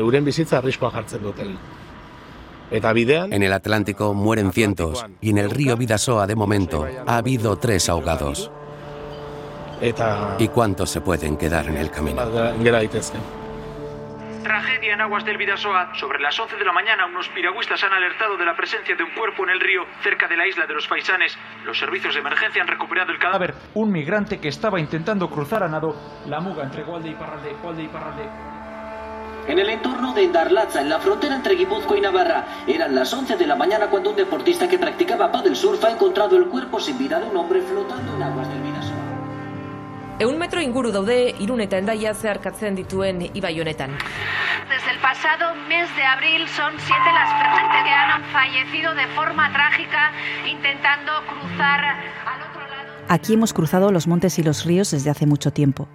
En 2.70 3.42
el 3.42 3.52
Atlántico 3.52 4.14
mueren 4.14 4.52
cientos 4.52 5.04
y 5.20 5.30
en 5.30 5.38
el 5.38 5.50
río 5.50 5.76
Vidasoa 5.76 6.26
de 6.26 6.36
momento 6.36 6.86
ha 7.06 7.16
habido 7.16 7.56
tres 7.56 7.88
ahogados. 7.88 8.50
¿Y 10.38 10.48
cuántos 10.48 10.90
se 10.90 11.00
pueden 11.00 11.36
quedar 11.36 11.66
en 11.66 11.76
el 11.76 11.90
camino? 11.90 12.22
Tragedia 14.42 14.94
en 14.94 15.00
aguas 15.00 15.24
del 15.24 15.36
Vidasoa. 15.36 15.94
Sobre 15.94 16.18
las 16.20 16.38
11 16.38 16.56
de 16.56 16.64
la 16.64 16.72
mañana, 16.72 17.06
unos 17.06 17.28
piragüistas 17.28 17.82
han 17.84 17.92
alertado 17.92 18.36
de 18.36 18.44
la 18.44 18.56
presencia 18.56 18.96
de 18.96 19.02
un 19.02 19.10
cuerpo 19.10 19.44
en 19.44 19.50
el 19.50 19.60
río 19.60 19.82
cerca 20.02 20.28
de 20.28 20.36
la 20.36 20.46
isla 20.46 20.66
de 20.66 20.74
los 20.74 20.88
Faisanes. 20.88 21.36
Los 21.64 21.78
servicios 21.78 22.14
de 22.14 22.20
emergencia 22.20 22.62
han 22.62 22.68
recuperado 22.68 23.12
el 23.12 23.18
cadáver. 23.18 23.54
Un 23.74 23.90
migrante 23.92 24.38
que 24.38 24.48
estaba 24.48 24.80
intentando 24.80 25.28
cruzar 25.28 25.62
a 25.62 25.68
nado 25.68 25.94
la 26.26 26.40
muga 26.40 26.64
entre 26.64 26.84
Gualde 26.84 27.10
y 27.10 27.14
Parralde. 27.14 27.54
Gualde 27.62 27.82
y 27.82 27.88
Parralde. 27.88 28.59
En 29.46 29.58
el 29.58 29.68
entorno 29.70 30.12
de 30.12 30.28
Darlaza, 30.28 30.80
en 30.80 30.88
la 30.88 31.00
frontera 31.00 31.34
entre 31.34 31.54
Guipúzcoa 31.54 31.98
y 31.98 32.00
Navarra, 32.00 32.44
eran 32.66 32.94
las 32.94 33.12
11 33.12 33.36
de 33.36 33.46
la 33.46 33.56
mañana 33.56 33.86
cuando 33.88 34.10
un 34.10 34.16
deportista 34.16 34.68
que 34.68 34.78
practicaba 34.78 35.32
paddle 35.32 35.54
surf 35.54 35.84
ha 35.84 35.90
encontrado 35.90 36.36
el 36.36 36.46
cuerpo 36.46 36.78
sin 36.78 36.98
vida 36.98 37.18
de 37.18 37.28
un 37.28 37.36
hombre 37.36 37.60
flotando 37.62 38.14
en 38.16 38.22
aguas 38.22 38.48
del 38.48 38.60
Bidasoa. 38.60 39.10
Eun 40.20 40.36
metro 40.36 40.60
inguru 40.60 40.90
daude 40.92 41.32
irun 41.40 41.62
eta 41.64 41.78
endaia 41.80 42.12
zeharkatzen 42.12 42.74
dituen 42.76 43.22
ibai 43.32 43.54
honetan. 43.58 43.96
Desde 44.68 44.90
el 44.92 44.98
pasado 45.00 45.54
mes 45.66 45.88
de 45.96 46.04
abril 46.04 46.46
son 46.48 46.74
siete 46.76 47.10
las 47.14 47.32
personas 47.40 47.84
que 47.84 47.90
han 47.90 48.24
fallecido 48.24 48.94
de 48.94 49.06
forma 49.16 49.50
trágica 49.50 50.12
intentando 50.46 51.12
cruzar 51.26 51.80
al 52.28 52.42
otro 52.50 52.60
lado. 52.68 52.92
Aquí 53.08 53.32
hemos 53.32 53.54
cruzado 53.54 53.90
los 53.92 54.06
montes 54.06 54.38
y 54.38 54.42
los 54.42 54.66
ríos 54.66 54.90
desde 54.90 55.08
hace 55.08 55.24
mucho 55.24 55.54
tiempo. 55.54 55.88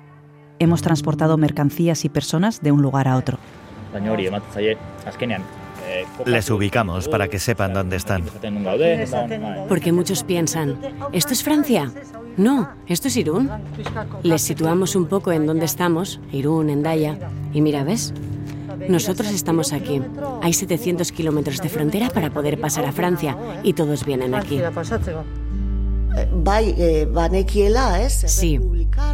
Hemos 0.60 0.82
transportado 0.82 1.38
mercancías 1.38 2.06
y 2.06 2.10
personas 2.10 2.62
de 2.62 2.72
un 2.72 2.82
lugar 2.82 3.08
a 3.08 3.18
otro. 3.18 3.38
Les 6.26 6.50
ubicamos 6.50 7.08
para 7.08 7.28
que 7.28 7.40
sepan 7.40 7.74
dónde 7.74 7.96
están. 7.96 8.24
Porque 9.68 9.92
muchos 9.92 10.24
piensan, 10.24 10.78
¿esto 11.12 11.34
es 11.34 11.44
Francia? 11.44 11.92
No, 12.38 12.70
esto 12.88 13.08
es 13.08 13.18
Irún. 13.18 13.50
Les 14.24 14.42
situamos 14.42 14.96
un 14.96 15.08
poco 15.08 15.32
en 15.32 15.46
dónde 15.46 15.66
estamos, 15.66 16.20
Irún, 16.32 16.70
Endaya. 16.70 17.18
Y 17.54 17.62
mira, 17.62 17.84
¿ves? 17.84 18.14
Nosotros 18.90 19.30
estamos 19.32 19.72
aquí. 19.72 20.02
Hay 20.42 20.54
700 20.54 21.12
kilómetros 21.12 21.62
de 21.62 21.70
frontera 21.70 22.10
para 22.10 22.30
poder 22.30 22.60
pasar 22.60 22.86
a 22.86 22.92
Francia 22.92 23.38
y 23.64 23.74
todos 23.74 24.06
vienen 24.06 24.36
aquí. 24.36 24.62
Eh, 26.18 27.08
sí, 28.28 28.60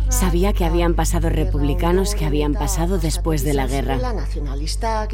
sabía 0.09 0.53
que 0.53 0.65
habían 0.65 0.93
pasado 0.93 1.29
republicanos 1.29 2.15
que 2.15 2.25
habían 2.25 2.53
pasado 2.53 2.99
después 2.99 3.43
de 3.43 3.53
la 3.53 3.67
guerra, 3.67 3.99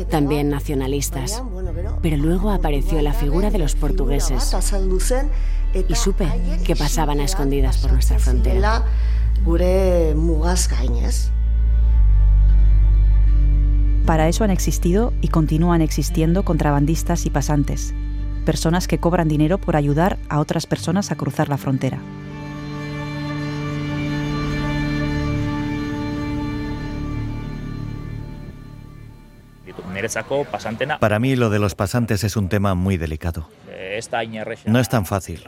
también 0.09 0.49
nacionalistas. 0.49 1.43
Pero 2.01 2.17
luego 2.17 2.51
apareció 2.51 3.01
la 3.01 3.13
figura 3.13 3.51
de 3.51 3.59
los 3.59 3.75
portugueses. 3.75 4.55
y 5.87 5.95
supe 5.95 6.27
que 6.65 6.75
pasaban 6.75 7.19
a 7.19 7.23
escondidas 7.23 7.77
por 7.77 7.93
nuestra 7.93 8.19
frontera. 8.19 8.83
Para 14.05 14.29
eso 14.29 14.43
han 14.45 14.51
existido 14.51 15.13
y 15.21 15.27
continúan 15.27 15.81
existiendo 15.81 16.43
contrabandistas 16.43 17.25
y 17.25 17.29
pasantes, 17.29 17.93
personas 18.47 18.87
que 18.87 18.97
cobran 18.97 19.27
dinero 19.27 19.57
por 19.57 19.75
ayudar 19.75 20.17
a 20.29 20.39
otras 20.39 20.67
personas 20.67 21.11
a 21.11 21.17
cruzar 21.17 21.49
la 21.49 21.57
frontera. 21.57 21.99
Para 31.01 31.19
mí 31.19 31.35
lo 31.35 31.49
de 31.49 31.59
los 31.59 31.75
pasantes 31.75 32.23
es 32.23 32.37
un 32.37 32.47
tema 32.47 32.73
muy 32.73 32.95
delicado. 32.95 33.49
No 34.65 34.79
es 34.79 34.87
tan 34.87 35.05
fácil. 35.05 35.43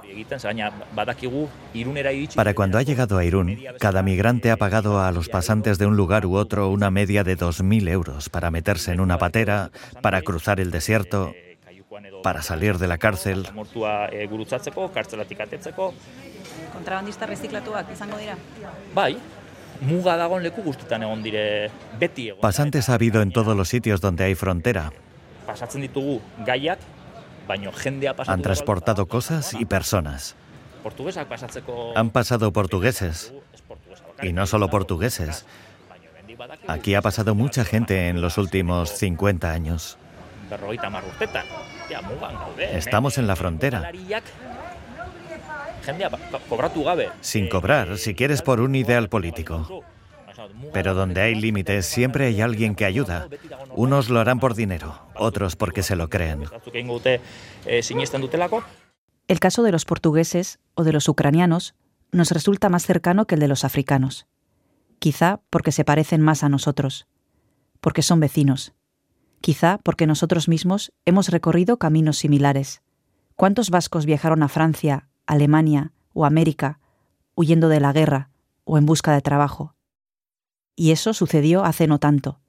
Para 2.36 2.54
cuando 2.54 2.78
ha 2.78 2.82
llegado 2.82 3.18
a 3.18 3.24
Irún, 3.24 3.60
cada 3.80 4.04
migrante 4.04 4.52
ha 4.52 4.58
pagado 4.58 5.02
a 5.02 5.14
los 5.14 5.30
pasantes 5.30 5.78
de 5.78 5.86
un 5.86 5.96
lugar 5.96 6.26
u 6.26 6.36
otro 6.36 6.68
una 6.70 6.92
media 6.92 7.24
de 7.24 7.38
2.000 7.38 7.88
euros 7.90 8.28
para 8.28 8.52
meterse 8.52 8.92
en 8.92 9.00
una 9.00 9.18
patera, 9.18 9.72
para 10.02 10.22
cruzar 10.22 10.60
el 10.60 10.72
desierto, 10.72 11.34
para 12.24 12.42
salir 12.42 12.78
de 12.78 12.88
la 12.88 12.98
cárcel. 12.98 13.48
Kontrabandista 16.74 17.26
reziklatuak 17.26 17.92
izango 17.92 18.18
dira? 18.18 18.36
Bai, 18.94 19.18
muga 19.82 20.16
dagoen 20.18 20.44
leku 20.44 20.62
guztetan 20.64 21.04
egon 21.04 21.24
dire 21.24 21.72
beti 22.00 22.30
egon. 22.30 22.42
Pasantes 22.42 22.90
ha 22.90 22.96
habido 22.96 23.22
en 23.22 23.32
todos 23.32 23.56
los 23.58 23.70
sitios 23.70 24.02
donde 24.02 24.24
hay 24.24 24.36
frontera. 24.36 24.92
Pasatzen 25.48 25.82
ditugu 25.82 26.22
gaiak, 26.46 26.80
baino 27.48 27.72
jendea 27.72 28.14
pasatu. 28.14 28.34
Han 28.34 28.42
transportado 28.42 29.08
cosas 29.08 29.54
y 29.54 29.66
personas. 29.66 30.36
Portuguesak 30.84 31.28
pasatzeko... 31.28 31.94
Han 31.96 32.12
pasado 32.12 32.54
portugueses. 32.54 33.34
Y 34.22 34.34
no 34.34 34.46
solo 34.46 34.70
portugueses. 34.70 35.46
Aquí 36.68 36.96
ha 36.96 37.02
pasado 37.02 37.36
mucha 37.36 37.66
gente 37.66 38.10
en 38.10 38.22
los 38.22 38.38
últimos 38.38 38.90
50 38.92 39.52
años. 39.52 39.98
Estamos 42.74 43.18
en 43.18 43.28
la 43.28 43.36
frontera. 43.36 43.92
Sin 47.22 47.50
cobrar, 47.50 47.98
si 47.98 48.14
quieres 48.14 48.42
por 48.42 48.60
un 48.60 48.76
ideal 48.76 49.10
político. 49.10 49.84
Pero 50.74 50.94
donde 50.94 51.22
hay 51.22 51.36
límites, 51.36 51.86
siempre 51.86 52.28
hay 52.28 52.42
alguien 52.42 52.76
que 52.76 52.86
ayuda. 52.86 53.28
Unos 53.76 54.10
lo 54.10 54.20
harán 54.20 54.40
por 54.40 54.56
dinero, 54.56 55.00
otros 55.16 55.56
porque 55.56 55.84
se 55.84 55.96
lo 55.96 56.10
creen. 56.10 56.46
El 59.28 59.40
caso 59.40 59.64
de 59.64 59.72
los 59.72 59.86
portugueses 59.86 60.60
o 60.76 60.84
de 60.84 60.94
los 60.94 61.08
ucranianos 61.08 61.76
nos 62.12 62.32
resulta 62.32 62.70
más 62.70 62.86
cercano 62.86 63.26
que 63.26 63.36
el 63.36 63.42
de 63.42 63.48
los 63.48 63.64
africanos. 63.64 64.28
Quizá 65.00 65.42
porque 65.50 65.72
se 65.72 65.86
parecen 65.86 66.22
más 66.22 66.44
a 66.44 66.50
nosotros, 66.50 67.08
porque 67.80 68.02
son 68.02 68.20
vecinos. 68.20 68.74
Quizá 69.42 69.80
porque 69.84 70.08
nosotros 70.08 70.48
mismos 70.48 70.92
hemos 71.06 71.30
recorrido 71.30 71.78
caminos 71.78 72.18
similares. 72.18 72.82
¿Cuántos 73.36 73.70
vascos 73.70 74.06
viajaron 74.06 74.44
a 74.44 74.50
Francia, 74.50 75.08
Alemania 75.26 75.94
o 76.14 76.26
América 76.26 76.80
huyendo 77.36 77.70
de 77.70 77.80
la 77.80 77.94
guerra 77.94 78.30
o 78.66 78.78
en 78.78 78.86
busca 78.86 79.14
de 79.14 79.22
trabajo? 79.22 79.76
Y 80.76 80.92
eso 80.92 81.14
sucedió 81.14 81.64
hace 81.64 81.88
no 81.88 82.00
tanto. 82.00 82.40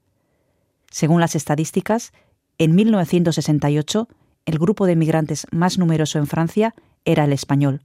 Según 0.89 1.21
las 1.21 1.35
estadísticas, 1.35 2.11
en 2.57 2.75
1968 2.75 4.07
el 4.45 4.59
grupo 4.59 4.85
de 4.85 4.95
migrantes 4.95 5.47
más 5.51 5.77
numeroso 5.77 6.19
en 6.19 6.27
Francia 6.27 6.73
era 7.05 7.25
el 7.25 7.33
español, 7.33 7.83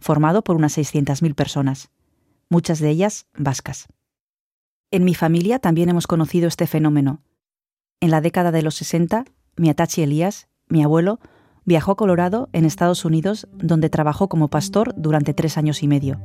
formado 0.00 0.42
por 0.42 0.56
unas 0.56 0.76
600.000 0.76 1.34
personas, 1.34 1.90
muchas 2.48 2.80
de 2.80 2.90
ellas 2.90 3.26
vascas. 3.34 3.88
En 4.90 5.04
mi 5.04 5.14
familia 5.14 5.58
también 5.58 5.88
hemos 5.88 6.06
conocido 6.06 6.48
este 6.48 6.66
fenómeno. 6.66 7.22
En 8.02 8.10
la 8.10 8.20
década 8.20 8.50
de 8.50 8.62
los 8.62 8.74
60, 8.74 9.26
mi 9.56 9.70
Atachi 9.70 10.02
Elías, 10.02 10.48
mi 10.68 10.82
abuelo, 10.82 11.20
viajó 11.64 11.92
a 11.92 11.96
Colorado, 11.96 12.48
en 12.52 12.64
Estados 12.64 13.04
Unidos, 13.04 13.46
donde 13.52 13.90
trabajó 13.90 14.28
como 14.28 14.48
pastor 14.48 14.92
durante 14.96 15.34
tres 15.34 15.56
años 15.56 15.84
y 15.84 15.86
medio. 15.86 16.20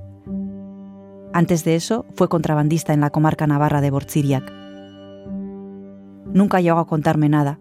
Antes 1.34 1.64
de 1.64 1.76
eso, 1.76 2.08
fue 2.16 2.30
contrabandista 2.30 2.94
en 2.94 3.02
la 3.02 3.12
comarca 3.12 3.46
navarra 3.46 3.82
de 3.82 3.92
Bortziriak. 3.92 4.52
Nunca 6.34 6.62
llegó 6.62 6.80
a 6.80 6.88
contarme 6.88 7.30
nada, 7.30 7.60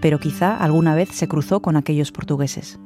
pero 0.00 0.18
quizá 0.18 0.56
alguna 0.56 0.94
vez 0.94 1.10
se 1.10 1.28
cruzó 1.28 1.60
con 1.60 1.76
aquellos 1.76 2.10
portugueses. 2.10 2.80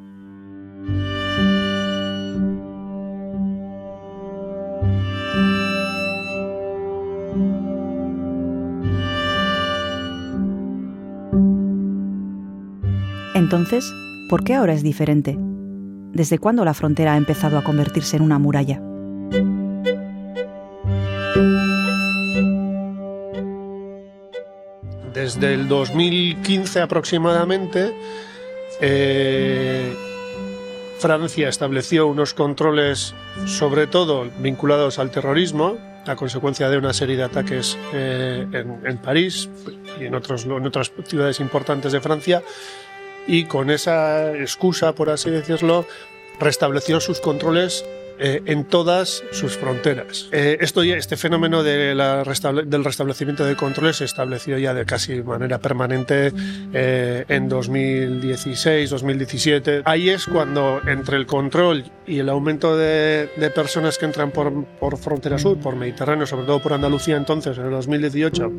Entonces, 13.52 13.92
¿por 14.30 14.44
qué 14.44 14.54
ahora 14.54 14.72
es 14.72 14.82
diferente? 14.82 15.36
¿Desde 15.38 16.38
cuándo 16.38 16.64
la 16.64 16.72
frontera 16.72 17.12
ha 17.12 17.16
empezado 17.18 17.58
a 17.58 17.62
convertirse 17.62 18.16
en 18.16 18.22
una 18.22 18.38
muralla? 18.38 18.80
Desde 25.12 25.52
el 25.52 25.68
2015 25.68 26.80
aproximadamente, 26.80 27.94
eh, 28.80 29.94
Francia 30.98 31.50
estableció 31.50 32.06
unos 32.06 32.32
controles, 32.32 33.14
sobre 33.44 33.86
todo 33.86 34.30
vinculados 34.38 34.98
al 34.98 35.10
terrorismo, 35.10 35.76
a 36.06 36.16
consecuencia 36.16 36.70
de 36.70 36.78
una 36.78 36.94
serie 36.94 37.18
de 37.18 37.24
ataques 37.24 37.76
eh, 37.92 38.46
en, 38.50 38.96
París 38.96 39.50
y 40.00 40.04
en, 40.06 40.14
en 40.14 40.66
otras 40.66 40.90
ciudades 41.04 41.38
importantes 41.38 41.92
de 41.92 42.00
Francia, 42.00 42.42
y 43.26 43.44
con 43.44 43.70
esa 43.70 44.32
excusa, 44.36 44.94
por 44.94 45.10
así 45.10 45.30
decirlo, 45.30 45.86
restableció 46.40 47.00
sus 47.00 47.20
controles 47.20 47.84
eh, 48.18 48.42
en 48.46 48.64
todas 48.64 49.22
sus 49.32 49.56
fronteras. 49.56 50.28
Eh, 50.32 50.58
esto 50.60 50.82
este 50.82 51.16
fenómeno 51.16 51.62
de 51.62 51.94
la 51.94 52.24
restable- 52.24 52.64
del 52.64 52.84
restablecimiento 52.84 53.44
de 53.44 53.56
controles 53.56 53.96
se 53.96 54.04
estableció 54.04 54.58
ya 54.58 54.74
de 54.74 54.84
casi 54.84 55.22
manera 55.22 55.58
permanente 55.58 56.32
eh, 56.72 57.24
en 57.28 57.48
2016-2017. 57.50 59.82
Ahí 59.84 60.08
es 60.10 60.26
cuando 60.26 60.80
entre 60.86 61.16
el 61.16 61.26
control 61.26 61.84
y 62.06 62.18
el 62.20 62.28
aumento 62.28 62.76
de, 62.76 63.28
de 63.36 63.50
personas 63.50 63.98
que 63.98 64.04
entran 64.06 64.30
por, 64.30 64.64
por 64.78 64.96
frontera 64.98 65.38
sur, 65.38 65.58
por 65.58 65.74
Mediterráneo, 65.76 66.26
sobre 66.26 66.46
todo 66.46 66.60
por 66.62 66.72
Andalucía 66.72 67.16
entonces, 67.16 67.58
en 67.58 67.64
el 67.64 67.70
2018, 67.70 68.52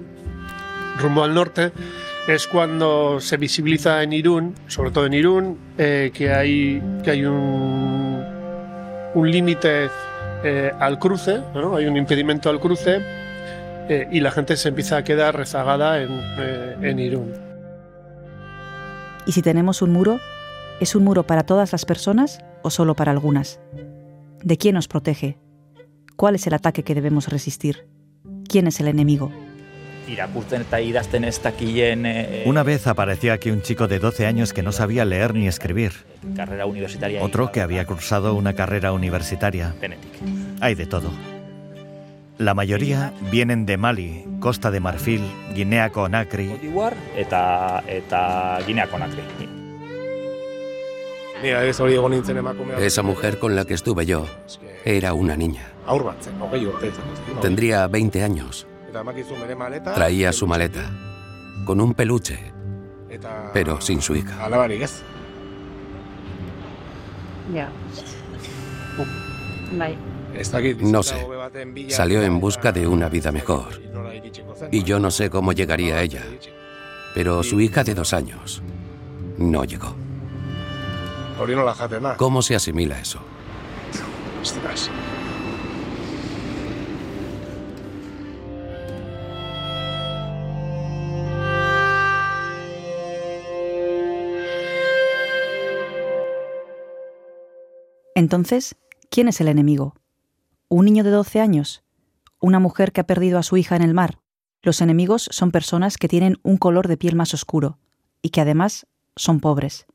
rumbo 1.00 1.24
al 1.24 1.34
norte, 1.34 1.72
es 2.28 2.48
cuando 2.48 3.20
se 3.20 3.38
visibiliza 3.38 4.02
en 4.02 4.14
Irún, 4.14 4.56
sobre 4.68 4.92
todo 4.92 5.06
en 5.06 5.14
Irún, 5.14 5.58
eh, 5.78 6.12
que 6.14 6.32
hay, 6.32 6.82
que 7.04 7.12
hay 7.12 7.26
un, 7.26 8.24
un 9.14 9.32
límite 9.32 9.90
eh, 10.44 10.72
al 10.80 11.00
cruce, 11.00 11.42
¿no? 11.54 11.76
hay 11.76 11.86
un 11.86 11.98
impedimento 11.98 12.50
al 12.50 12.60
cruce 12.60 13.02
eh, 13.90 14.08
y 14.12 14.22
la 14.22 14.32
gente 14.32 14.56
se 14.56 14.70
empieza 14.70 14.98
a 14.98 15.04
quedar 15.04 15.36
rezagada 15.36 16.02
en, 16.02 16.12
en 16.82 17.00
Irún. 17.00 17.34
Y 19.26 19.34
si 19.34 19.42
tenemos 19.42 19.82
un 19.82 19.92
muro, 19.92 20.20
¿es 20.80 20.96
un 20.96 21.04
muro 21.04 21.24
para 21.24 21.44
todas 21.44 21.72
las 21.72 21.86
personas 21.86 22.40
o 22.62 22.70
solo 22.70 22.96
para 22.96 23.12
algunas? 23.12 23.60
¿De 24.42 24.58
quién 24.58 24.76
nos 24.76 24.88
protege? 24.88 25.38
¿Cuál 26.16 26.36
es 26.36 26.48
el 26.48 26.54
ataque 26.54 26.84
que 26.84 26.96
debemos 26.96 27.28
resistir? 27.28 27.88
¿Quién 28.48 28.68
es 28.68 28.80
el 28.80 28.88
enemigo? 28.88 29.32
Una 32.46 32.64
vez 32.64 32.88
apareció 32.88 33.34
aquí 33.34 33.52
un 33.52 33.62
chico 33.62 33.88
de 33.88 34.00
12 34.00 34.26
años 34.26 34.54
que 34.54 34.64
no 34.64 34.72
sabía 34.72 35.06
leer 35.06 35.34
ni 35.34 35.48
escribir. 35.48 35.94
karrera 36.36 36.66
universitaria 36.66 37.22
Otro 37.22 37.52
que 37.52 37.62
había 37.62 37.86
cursado 37.86 38.34
una 38.36 38.54
carrera 38.54 38.92
universitaria. 38.92 39.74
Hay 40.62 40.76
de 40.76 40.86
todo. 40.86 41.12
La 42.38 42.54
mayoría 42.54 43.14
vienen 43.32 43.66
de 43.66 43.78
Mali, 43.78 44.26
Costa 44.40 44.72
de 44.72 44.80
Marfil, 44.80 45.22
Guinea 45.54 45.92
Conakry. 45.92 46.60
Iguar 46.64 46.96
eta 47.16 47.84
eta 47.88 48.60
Guinea 48.66 48.88
Conakry. 48.88 49.22
Mira, 51.44 51.66
ez 51.66 51.80
hori 51.80 51.94
egon 51.94 52.12
nintzen 52.16 52.38
emakumea. 52.38 52.80
Esa 52.80 53.04
mujer 53.04 53.38
con 53.38 53.56
la 53.56 53.66
que 53.66 53.74
estuve 53.74 54.06
yo 54.06 54.26
era 54.86 55.14
una 55.14 55.36
niña. 55.36 55.68
Tendría 57.42 57.88
20 57.88 58.24
años. 58.24 58.66
Traía 59.94 60.32
su 60.32 60.48
maleta, 60.48 60.92
con 61.66 61.82
un 61.82 61.94
peluche, 61.94 62.54
pero 63.54 63.82
sin 63.82 64.02
su 64.02 64.16
hija. 64.16 64.44
Dakit. 70.52 70.80
No 70.82 71.04
sé. 71.04 71.16
Salió 71.90 72.22
en 72.22 72.40
busca 72.40 72.72
de 72.72 72.88
una 72.88 73.10
vida 73.10 73.32
mejor. 73.32 73.82
Y 74.72 74.84
yo 74.84 75.00
no 75.00 75.12
sé 75.12 75.30
cómo 75.30 75.54
llegaría 75.54 75.96
a 75.96 76.02
ella. 76.02 76.24
Pero 77.14 77.44
su 77.44 77.60
hija 77.62 77.84
de 77.84 77.94
dos 77.94 78.14
años 78.14 78.62
no 79.38 79.64
llegó. 79.64 79.96
¿Cómo 82.18 82.42
se 82.42 82.56
asimila 82.56 83.00
eso? 83.00 83.20
Entonces, 98.24 98.78
¿quién 99.10 99.28
es 99.28 99.42
el 99.42 99.50
enemigo? 99.50 99.96
¿Un 100.70 100.86
niño 100.86 101.04
de 101.04 101.10
12 101.10 101.42
años? 101.42 101.84
¿Una 102.40 102.58
mujer 102.58 102.94
que 102.94 103.02
ha 103.02 103.06
perdido 103.06 103.38
a 103.38 103.44
su 103.44 103.58
hija 103.58 103.76
en 103.76 103.82
el 103.82 103.94
mar? 103.94 104.20
Los 104.62 104.80
enemigos 104.80 105.28
son 105.30 105.52
personas 105.52 105.98
que 105.98 106.08
tienen 106.08 106.38
un 106.42 106.56
color 106.56 106.88
de 106.88 106.96
piel 106.96 107.18
más 107.18 107.34
oscuro 107.34 107.80
y 108.22 108.30
que 108.30 108.40
además 108.40 108.88
son 109.18 109.42
pobres. 109.42 109.88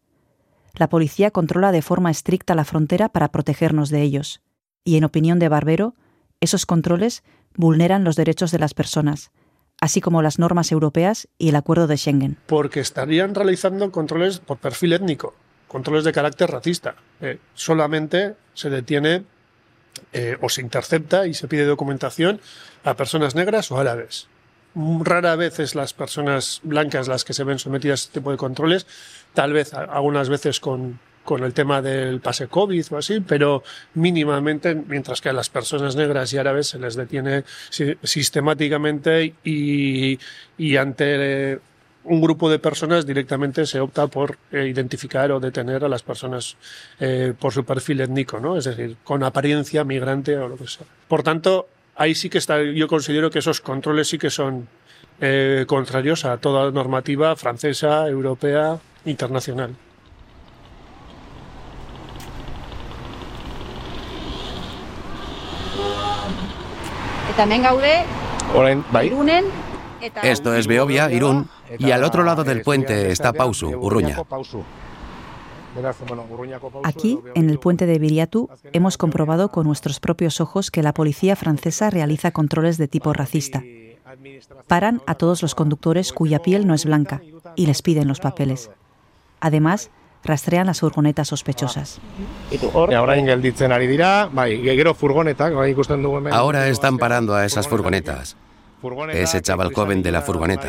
La 0.74 0.90
policía 0.90 1.30
controla 1.30 1.72
de 1.72 1.80
forma 1.80 2.10
estricta 2.10 2.54
la 2.54 2.66
frontera 2.66 3.08
para 3.08 3.28
protegernos 3.28 3.88
de 3.88 4.02
ellos, 4.02 4.42
y 4.84 4.98
en 4.98 5.04
opinión 5.04 5.38
de 5.38 5.48
Barbero, 5.48 5.94
esos 6.42 6.66
controles 6.66 7.22
vulneran 7.56 8.04
los 8.04 8.14
derechos 8.14 8.50
de 8.50 8.58
las 8.58 8.74
personas, 8.74 9.30
así 9.80 10.02
como 10.02 10.20
las 10.20 10.38
normas 10.38 10.70
europeas 10.70 11.28
y 11.38 11.48
el 11.48 11.56
acuerdo 11.56 11.86
de 11.86 11.96
Schengen. 11.96 12.36
porque 12.46 12.80
estarían 12.80 13.34
realizando 13.34 13.90
controles 13.90 14.38
por 14.38 14.58
perfil 14.58 14.92
étnico, 14.92 15.32
controles 15.66 16.04
de 16.04 16.12
carácter 16.12 16.50
racista. 16.50 16.96
Eh, 17.20 17.38
solamente 17.54 18.34
se 18.54 18.70
detiene 18.70 19.24
eh, 20.12 20.36
o 20.40 20.48
se 20.48 20.60
intercepta 20.60 21.26
y 21.26 21.34
se 21.34 21.48
pide 21.48 21.64
documentación 21.64 22.40
a 22.84 22.94
personas 22.94 23.34
negras 23.34 23.70
o 23.70 23.78
árabes. 23.78 24.28
Rara 24.74 25.34
vez 25.34 25.58
es 25.58 25.74
las 25.74 25.92
personas 25.92 26.60
blancas 26.62 27.08
las 27.08 27.24
que 27.24 27.32
se 27.32 27.44
ven 27.44 27.58
sometidas 27.58 28.00
a 28.00 28.04
este 28.04 28.20
tipo 28.20 28.30
de 28.30 28.36
controles, 28.36 28.86
tal 29.34 29.52
vez 29.52 29.74
algunas 29.74 30.28
veces 30.28 30.60
con, 30.60 31.00
con 31.24 31.42
el 31.42 31.52
tema 31.52 31.82
del 31.82 32.20
pase 32.20 32.46
COVID 32.46 32.86
o 32.92 32.98
así, 32.98 33.20
pero 33.20 33.64
mínimamente, 33.94 34.74
mientras 34.74 35.20
que 35.20 35.30
a 35.30 35.32
las 35.32 35.50
personas 35.50 35.96
negras 35.96 36.32
y 36.32 36.38
árabes 36.38 36.68
se 36.68 36.78
les 36.78 36.94
detiene 36.94 37.44
sistemáticamente 38.02 39.34
y, 39.42 40.18
y 40.56 40.76
ante 40.76 41.58
un 42.04 42.20
grupo 42.20 42.50
de 42.50 42.58
personas 42.58 43.06
directamente 43.06 43.66
se 43.66 43.80
opta 43.80 44.06
por 44.06 44.38
eh, 44.52 44.66
identificar 44.68 45.30
o 45.32 45.40
detener 45.40 45.84
a 45.84 45.88
las 45.88 46.02
personas 46.02 46.56
eh, 47.00 47.34
por 47.38 47.52
su 47.52 47.64
perfil 47.64 48.00
étnico, 48.00 48.40
¿no? 48.40 48.56
Es 48.56 48.64
decir, 48.64 48.96
con 49.04 49.22
apariencia 49.22 49.84
migrante 49.84 50.36
o 50.36 50.48
lo 50.48 50.56
que 50.56 50.66
sea. 50.66 50.86
Por 51.06 51.22
tanto, 51.22 51.68
ahí 51.96 52.14
sí 52.14 52.30
que 52.30 52.38
está, 52.38 52.62
yo 52.62 52.88
considero 52.88 53.30
que 53.30 53.40
esos 53.40 53.60
controles 53.60 54.08
sí 54.08 54.18
que 54.18 54.30
son 54.30 54.68
eh, 55.20 55.64
contrarios 55.66 56.24
a 56.24 56.38
toda 56.38 56.70
normativa 56.70 57.34
francesa, 57.36 58.06
europea, 58.08 58.78
internacional. 59.04 59.74
También 67.36 67.62
gaude, 67.62 68.04
Irunen, 69.04 69.44
Esto 70.24 70.56
es 70.56 70.66
Beovia, 70.66 71.08
Irún, 71.12 71.48
y 71.78 71.90
al 71.90 72.04
otro 72.04 72.22
lado 72.22 72.44
del 72.44 72.62
puente 72.62 73.10
está 73.10 73.32
Pausu, 73.32 73.68
Urruña. 73.68 74.16
Aquí, 76.82 77.18
en 77.34 77.50
el 77.50 77.58
puente 77.58 77.86
de 77.86 77.98
Viriatu, 77.98 78.48
hemos 78.72 78.96
comprobado 78.96 79.50
con 79.50 79.66
nuestros 79.66 80.00
propios 80.00 80.40
ojos 80.40 80.70
que 80.70 80.82
la 80.82 80.94
policía 80.94 81.36
francesa 81.36 81.90
realiza 81.90 82.30
controles 82.30 82.78
de 82.78 82.88
tipo 82.88 83.12
racista. 83.12 83.62
Paran 84.66 85.02
a 85.06 85.14
todos 85.14 85.42
los 85.42 85.54
conductores 85.54 86.12
cuya 86.12 86.40
piel 86.40 86.66
no 86.66 86.74
es 86.74 86.84
blanca 86.84 87.20
y 87.54 87.66
les 87.66 87.82
piden 87.82 88.08
los 88.08 88.20
papeles. 88.20 88.70
Además, 89.40 89.90
rastrean 90.24 90.66
las 90.66 90.80
furgonetas 90.80 91.28
sospechosas. 91.28 92.00
Ahora 96.30 96.68
están 96.68 96.98
parando 96.98 97.34
a 97.34 97.44
esas 97.44 97.68
furgonetas. 97.68 98.36
Ese 99.12 99.42
chaval 99.42 99.72
joven 99.74 100.02
de 100.02 100.12
la 100.12 100.22
furgoneta. 100.22 100.68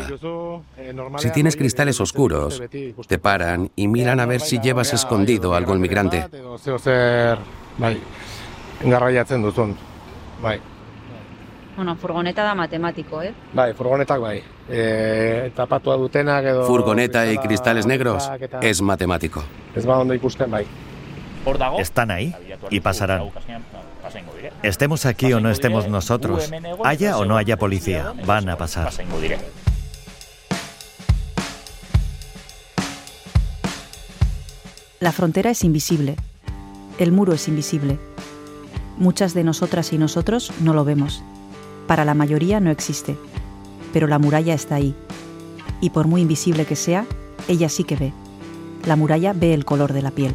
Si 1.18 1.30
tienes 1.30 1.56
cristales 1.56 2.00
oscuros, 2.00 2.62
te 3.06 3.18
paran 3.18 3.70
y 3.76 3.88
miran 3.88 4.20
a 4.20 4.26
ver 4.26 4.40
si 4.40 4.58
llevas 4.60 4.92
escondido 4.92 5.54
algo 5.54 5.74
migrante. 5.76 6.26
Bueno, 11.76 11.96
furgoneta 11.96 12.42
da 12.42 12.54
matemático, 12.54 13.22
eh? 13.22 13.32
Furgoneta 16.66 17.30
y 17.32 17.38
cristales 17.38 17.86
negros 17.86 18.30
es 18.60 18.82
matemático. 18.82 19.42
Están 21.78 22.10
ahí 22.10 22.34
y 22.70 22.80
pasarán. 22.80 23.30
Estemos 24.62 25.06
aquí 25.06 25.32
o 25.32 25.40
no 25.40 25.50
estemos 25.50 25.88
nosotros, 25.88 26.50
haya 26.84 27.16
o 27.18 27.24
no 27.24 27.36
haya 27.36 27.56
policía, 27.56 28.12
van 28.26 28.48
a 28.48 28.56
pasar. 28.56 28.92
La 35.00 35.12
frontera 35.12 35.50
es 35.50 35.64
invisible. 35.64 36.16
El 36.98 37.10
muro 37.10 37.32
es 37.32 37.48
invisible. 37.48 37.98
Muchas 38.98 39.32
de 39.32 39.44
nosotras 39.44 39.94
y 39.94 39.98
nosotros 39.98 40.52
no 40.60 40.74
lo 40.74 40.84
vemos. 40.84 41.22
Para 41.86 42.04
la 42.04 42.12
mayoría 42.12 42.60
no 42.60 42.70
existe. 42.70 43.16
Pero 43.94 44.06
la 44.06 44.18
muralla 44.18 44.52
está 44.52 44.74
ahí. 44.74 44.94
Y 45.80 45.88
por 45.88 46.06
muy 46.06 46.20
invisible 46.20 46.66
que 46.66 46.76
sea, 46.76 47.06
ella 47.48 47.70
sí 47.70 47.84
que 47.84 47.96
ve. 47.96 48.12
La 48.84 48.96
muralla 48.96 49.32
ve 49.32 49.54
el 49.54 49.64
color 49.64 49.94
de 49.94 50.02
la 50.02 50.10
piel. 50.10 50.34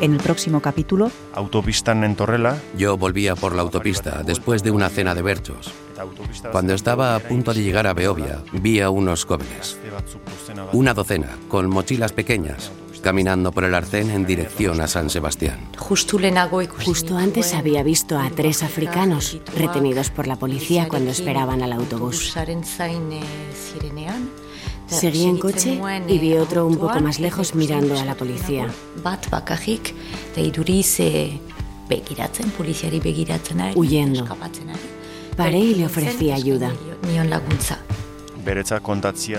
En 0.00 0.12
el 0.12 0.18
próximo 0.18 0.60
capítulo, 0.60 1.10
Autopista 1.32 1.92
en 1.92 2.16
Torrela. 2.16 2.60
Yo 2.76 2.98
volvía 2.98 3.34
por 3.34 3.54
la 3.54 3.62
autopista 3.62 4.22
después 4.22 4.62
de 4.62 4.70
una 4.70 4.90
cena 4.90 5.14
de 5.14 5.22
berchos. 5.22 5.72
Cuando 6.52 6.74
estaba 6.74 7.16
a 7.16 7.20
punto 7.20 7.54
de 7.54 7.62
llegar 7.62 7.86
a 7.86 7.94
Beovia, 7.94 8.42
vi 8.52 8.80
a 8.80 8.90
unos 8.90 9.24
jóvenes. 9.24 9.78
Una 10.74 10.92
docena, 10.92 11.38
con 11.48 11.70
mochilas 11.70 12.12
pequeñas, 12.12 12.70
caminando 13.00 13.52
por 13.52 13.64
el 13.64 13.74
arcén 13.74 14.10
en 14.10 14.26
dirección 14.26 14.82
a 14.82 14.86
San 14.86 15.08
Sebastián. 15.08 15.70
Justo 15.78 17.16
antes 17.16 17.54
había 17.54 17.82
visto 17.82 18.18
a 18.18 18.28
tres 18.28 18.62
africanos 18.62 19.38
retenidos 19.56 20.10
por 20.10 20.26
la 20.26 20.36
policía 20.36 20.88
cuando 20.88 21.10
esperaban 21.10 21.62
al 21.62 21.72
autobús. 21.72 22.34
Seguí 24.86 25.24
en 25.24 25.38
coche 25.38 25.80
y 26.08 26.18
vi 26.18 26.34
otro 26.34 26.66
un 26.66 26.76
poco 26.76 27.00
más 27.00 27.18
lejos 27.18 27.54
mirando 27.54 27.98
a 27.98 28.04
la 28.04 28.14
policía. 28.14 28.68
Huyendo. 33.74 34.26
Paré 35.36 35.58
y 35.58 35.74
le 35.74 35.86
ofrecí 35.86 36.30
ayuda. 36.30 36.72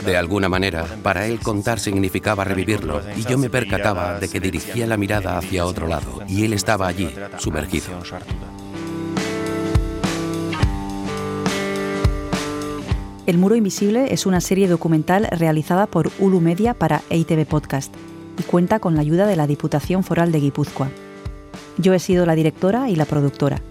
De 0.06 0.18
alguna 0.18 0.50
manera, 0.50 0.86
para 1.02 1.28
él 1.28 1.40
contar 1.40 1.80
significaba 1.80 2.44
revivirlo, 2.44 3.02
y 3.16 3.24
yo 3.24 3.38
me 3.38 3.50
percataba 3.50 4.20
de 4.20 4.28
que 4.28 4.42
dirigía 4.42 4.86
la 4.86 4.98
mirada 4.98 5.38
hacia 5.38 5.66
otro 5.66 5.88
lado, 5.88 6.22
y 6.28 6.44
él 6.44 6.52
estaba 6.52 6.88
allí, 6.88 7.10
sumergido. 7.38 7.86
El 13.28 13.38
Muro 13.38 13.58
Invisible 13.58 14.14
es 14.14 14.26
una 14.26 14.40
serie 14.40 14.70
documental 14.70 15.28
realizada 15.30 15.86
por 15.86 16.10
Ulu 16.18 16.40
Media 16.40 16.74
para 16.74 17.02
EITV 17.10 17.46
Podcast 17.46 17.94
y 18.40 18.44
cuenta 18.44 18.80
con 18.80 18.96
la 18.96 19.02
ayuda 19.02 19.28
de 19.28 19.36
la 19.36 19.48
Diputación 19.48 20.06
Foral 20.06 20.32
de 20.32 20.40
Guipúzcoa. 20.40 20.90
Yo 21.78 21.94
he 21.94 22.00
sido 22.00 22.26
la 22.26 22.36
directora 22.36 22.90
y 22.90 22.96
la 22.96 23.04
productora. 23.04 23.62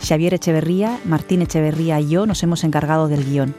Xavier 0.00 0.34
Echeverría, 0.34 1.00
Martín 1.04 1.42
Echeverría 1.42 1.98
y 1.98 2.10
yo 2.10 2.26
nos 2.26 2.44
hemos 2.44 2.62
encargado 2.62 3.08
del 3.08 3.24
guion. 3.24 3.56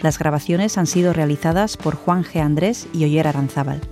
Las 0.00 0.18
grabaciones 0.18 0.78
han 0.78 0.86
sido 0.86 1.12
realizadas 1.12 1.76
por 1.76 1.94
Juan 1.94 2.24
G. 2.24 2.40
Andrés 2.40 2.88
y 2.94 3.04
Oyer 3.04 3.28
Aranzábal. 3.28 3.82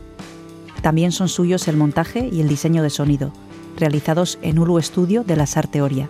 También 0.81 1.13
son 1.13 1.29
suyos 1.29 1.69
el 1.69 1.77
montaje 1.77 2.31
y 2.33 2.41
el 2.41 2.49
diseño 2.49 2.83
de 2.83 2.89
sonido, 2.89 3.31
realizados 3.77 4.39
en 4.41 4.59
Ulu 4.59 4.81
Studio 4.81 5.23
de 5.23 5.37
la 5.37 5.47
SAR 5.47 5.67
Teoría. 5.67 6.09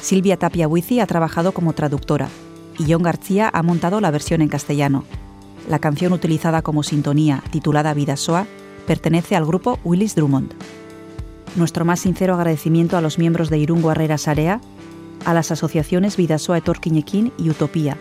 Silvia 0.00 0.36
Tapia 0.36 0.68
Huizi 0.68 1.00
ha 1.00 1.06
trabajado 1.06 1.50
como 1.50 1.72
traductora 1.72 2.28
y 2.78 2.92
John 2.92 3.02
García 3.02 3.50
ha 3.52 3.62
montado 3.62 4.00
la 4.00 4.10
versión 4.10 4.42
en 4.42 4.48
castellano. 4.48 5.04
La 5.68 5.78
canción 5.78 6.12
utilizada 6.12 6.62
como 6.62 6.82
sintonía, 6.82 7.42
titulada 7.50 7.94
Vida 7.94 8.16
Soa, 8.16 8.46
pertenece 8.86 9.36
al 9.36 9.44
grupo 9.44 9.78
Willis 9.84 10.14
Drummond. 10.14 10.54
Nuestro 11.56 11.84
más 11.84 12.00
sincero 12.00 12.34
agradecimiento 12.34 12.96
a 12.96 13.00
los 13.00 13.18
miembros 13.18 13.50
de 13.50 13.58
Irungo 13.58 13.90
Arrera 13.90 14.18
Sarea, 14.18 14.60
a 15.24 15.34
las 15.34 15.50
asociaciones 15.50 16.16
Vidasoa 16.16 16.58
Etorquiñequín 16.58 17.32
y 17.38 17.50
Utopía, 17.50 17.96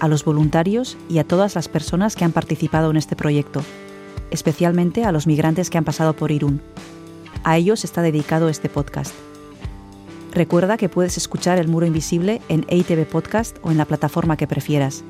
a 0.00 0.08
los 0.08 0.24
voluntarios 0.24 0.96
y 1.08 1.18
a 1.18 1.24
todas 1.24 1.54
las 1.54 1.68
personas 1.68 2.16
que 2.16 2.24
han 2.24 2.32
participado 2.32 2.90
en 2.90 2.96
este 2.96 3.14
proyecto, 3.14 3.62
especialmente 4.30 5.04
a 5.04 5.12
los 5.12 5.26
migrantes 5.26 5.70
que 5.70 5.78
han 5.78 5.84
pasado 5.84 6.14
por 6.14 6.32
Irún. 6.32 6.60
A 7.44 7.58
ellos 7.58 7.84
está 7.84 8.02
dedicado 8.02 8.48
este 8.48 8.68
podcast. 8.68 9.14
Recuerda 10.34 10.76
que 10.76 10.88
puedes 10.88 11.16
escuchar 11.16 11.58
El 11.58 11.68
Muro 11.68 11.86
Invisible 11.86 12.42
en 12.48 12.64
EITV 12.68 13.06
Podcast 13.06 13.56
o 13.62 13.70
en 13.70 13.78
la 13.78 13.84
plataforma 13.84 14.36
que 14.36 14.48
prefieras. 14.48 15.04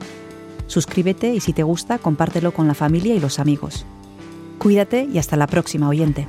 Suscríbete 0.67 1.35
y 1.35 1.41
si 1.41 1.55
te 1.55 1.63
gusta, 1.63 1.99
compártelo 1.99 2.53
con 2.53 2.69
la 2.69 2.75
familia 2.75 3.15
y 3.15 3.21
los 3.21 3.39
amigos. 3.39 3.87
Cuídate 4.59 5.09
y 5.11 5.19
hasta 5.19 5.37
la 5.37 5.47
próxima, 5.47 5.89
oyente. 5.89 6.29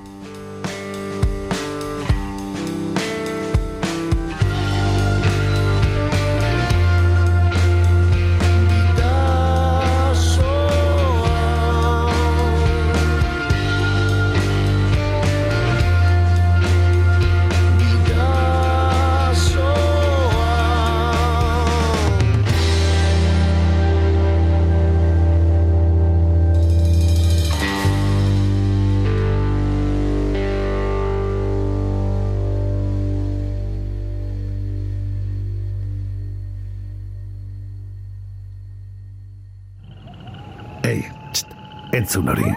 erantzun 42.15 42.27
hori. 42.27 42.53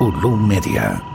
Ulu 0.00 0.36
Media. 0.36 1.09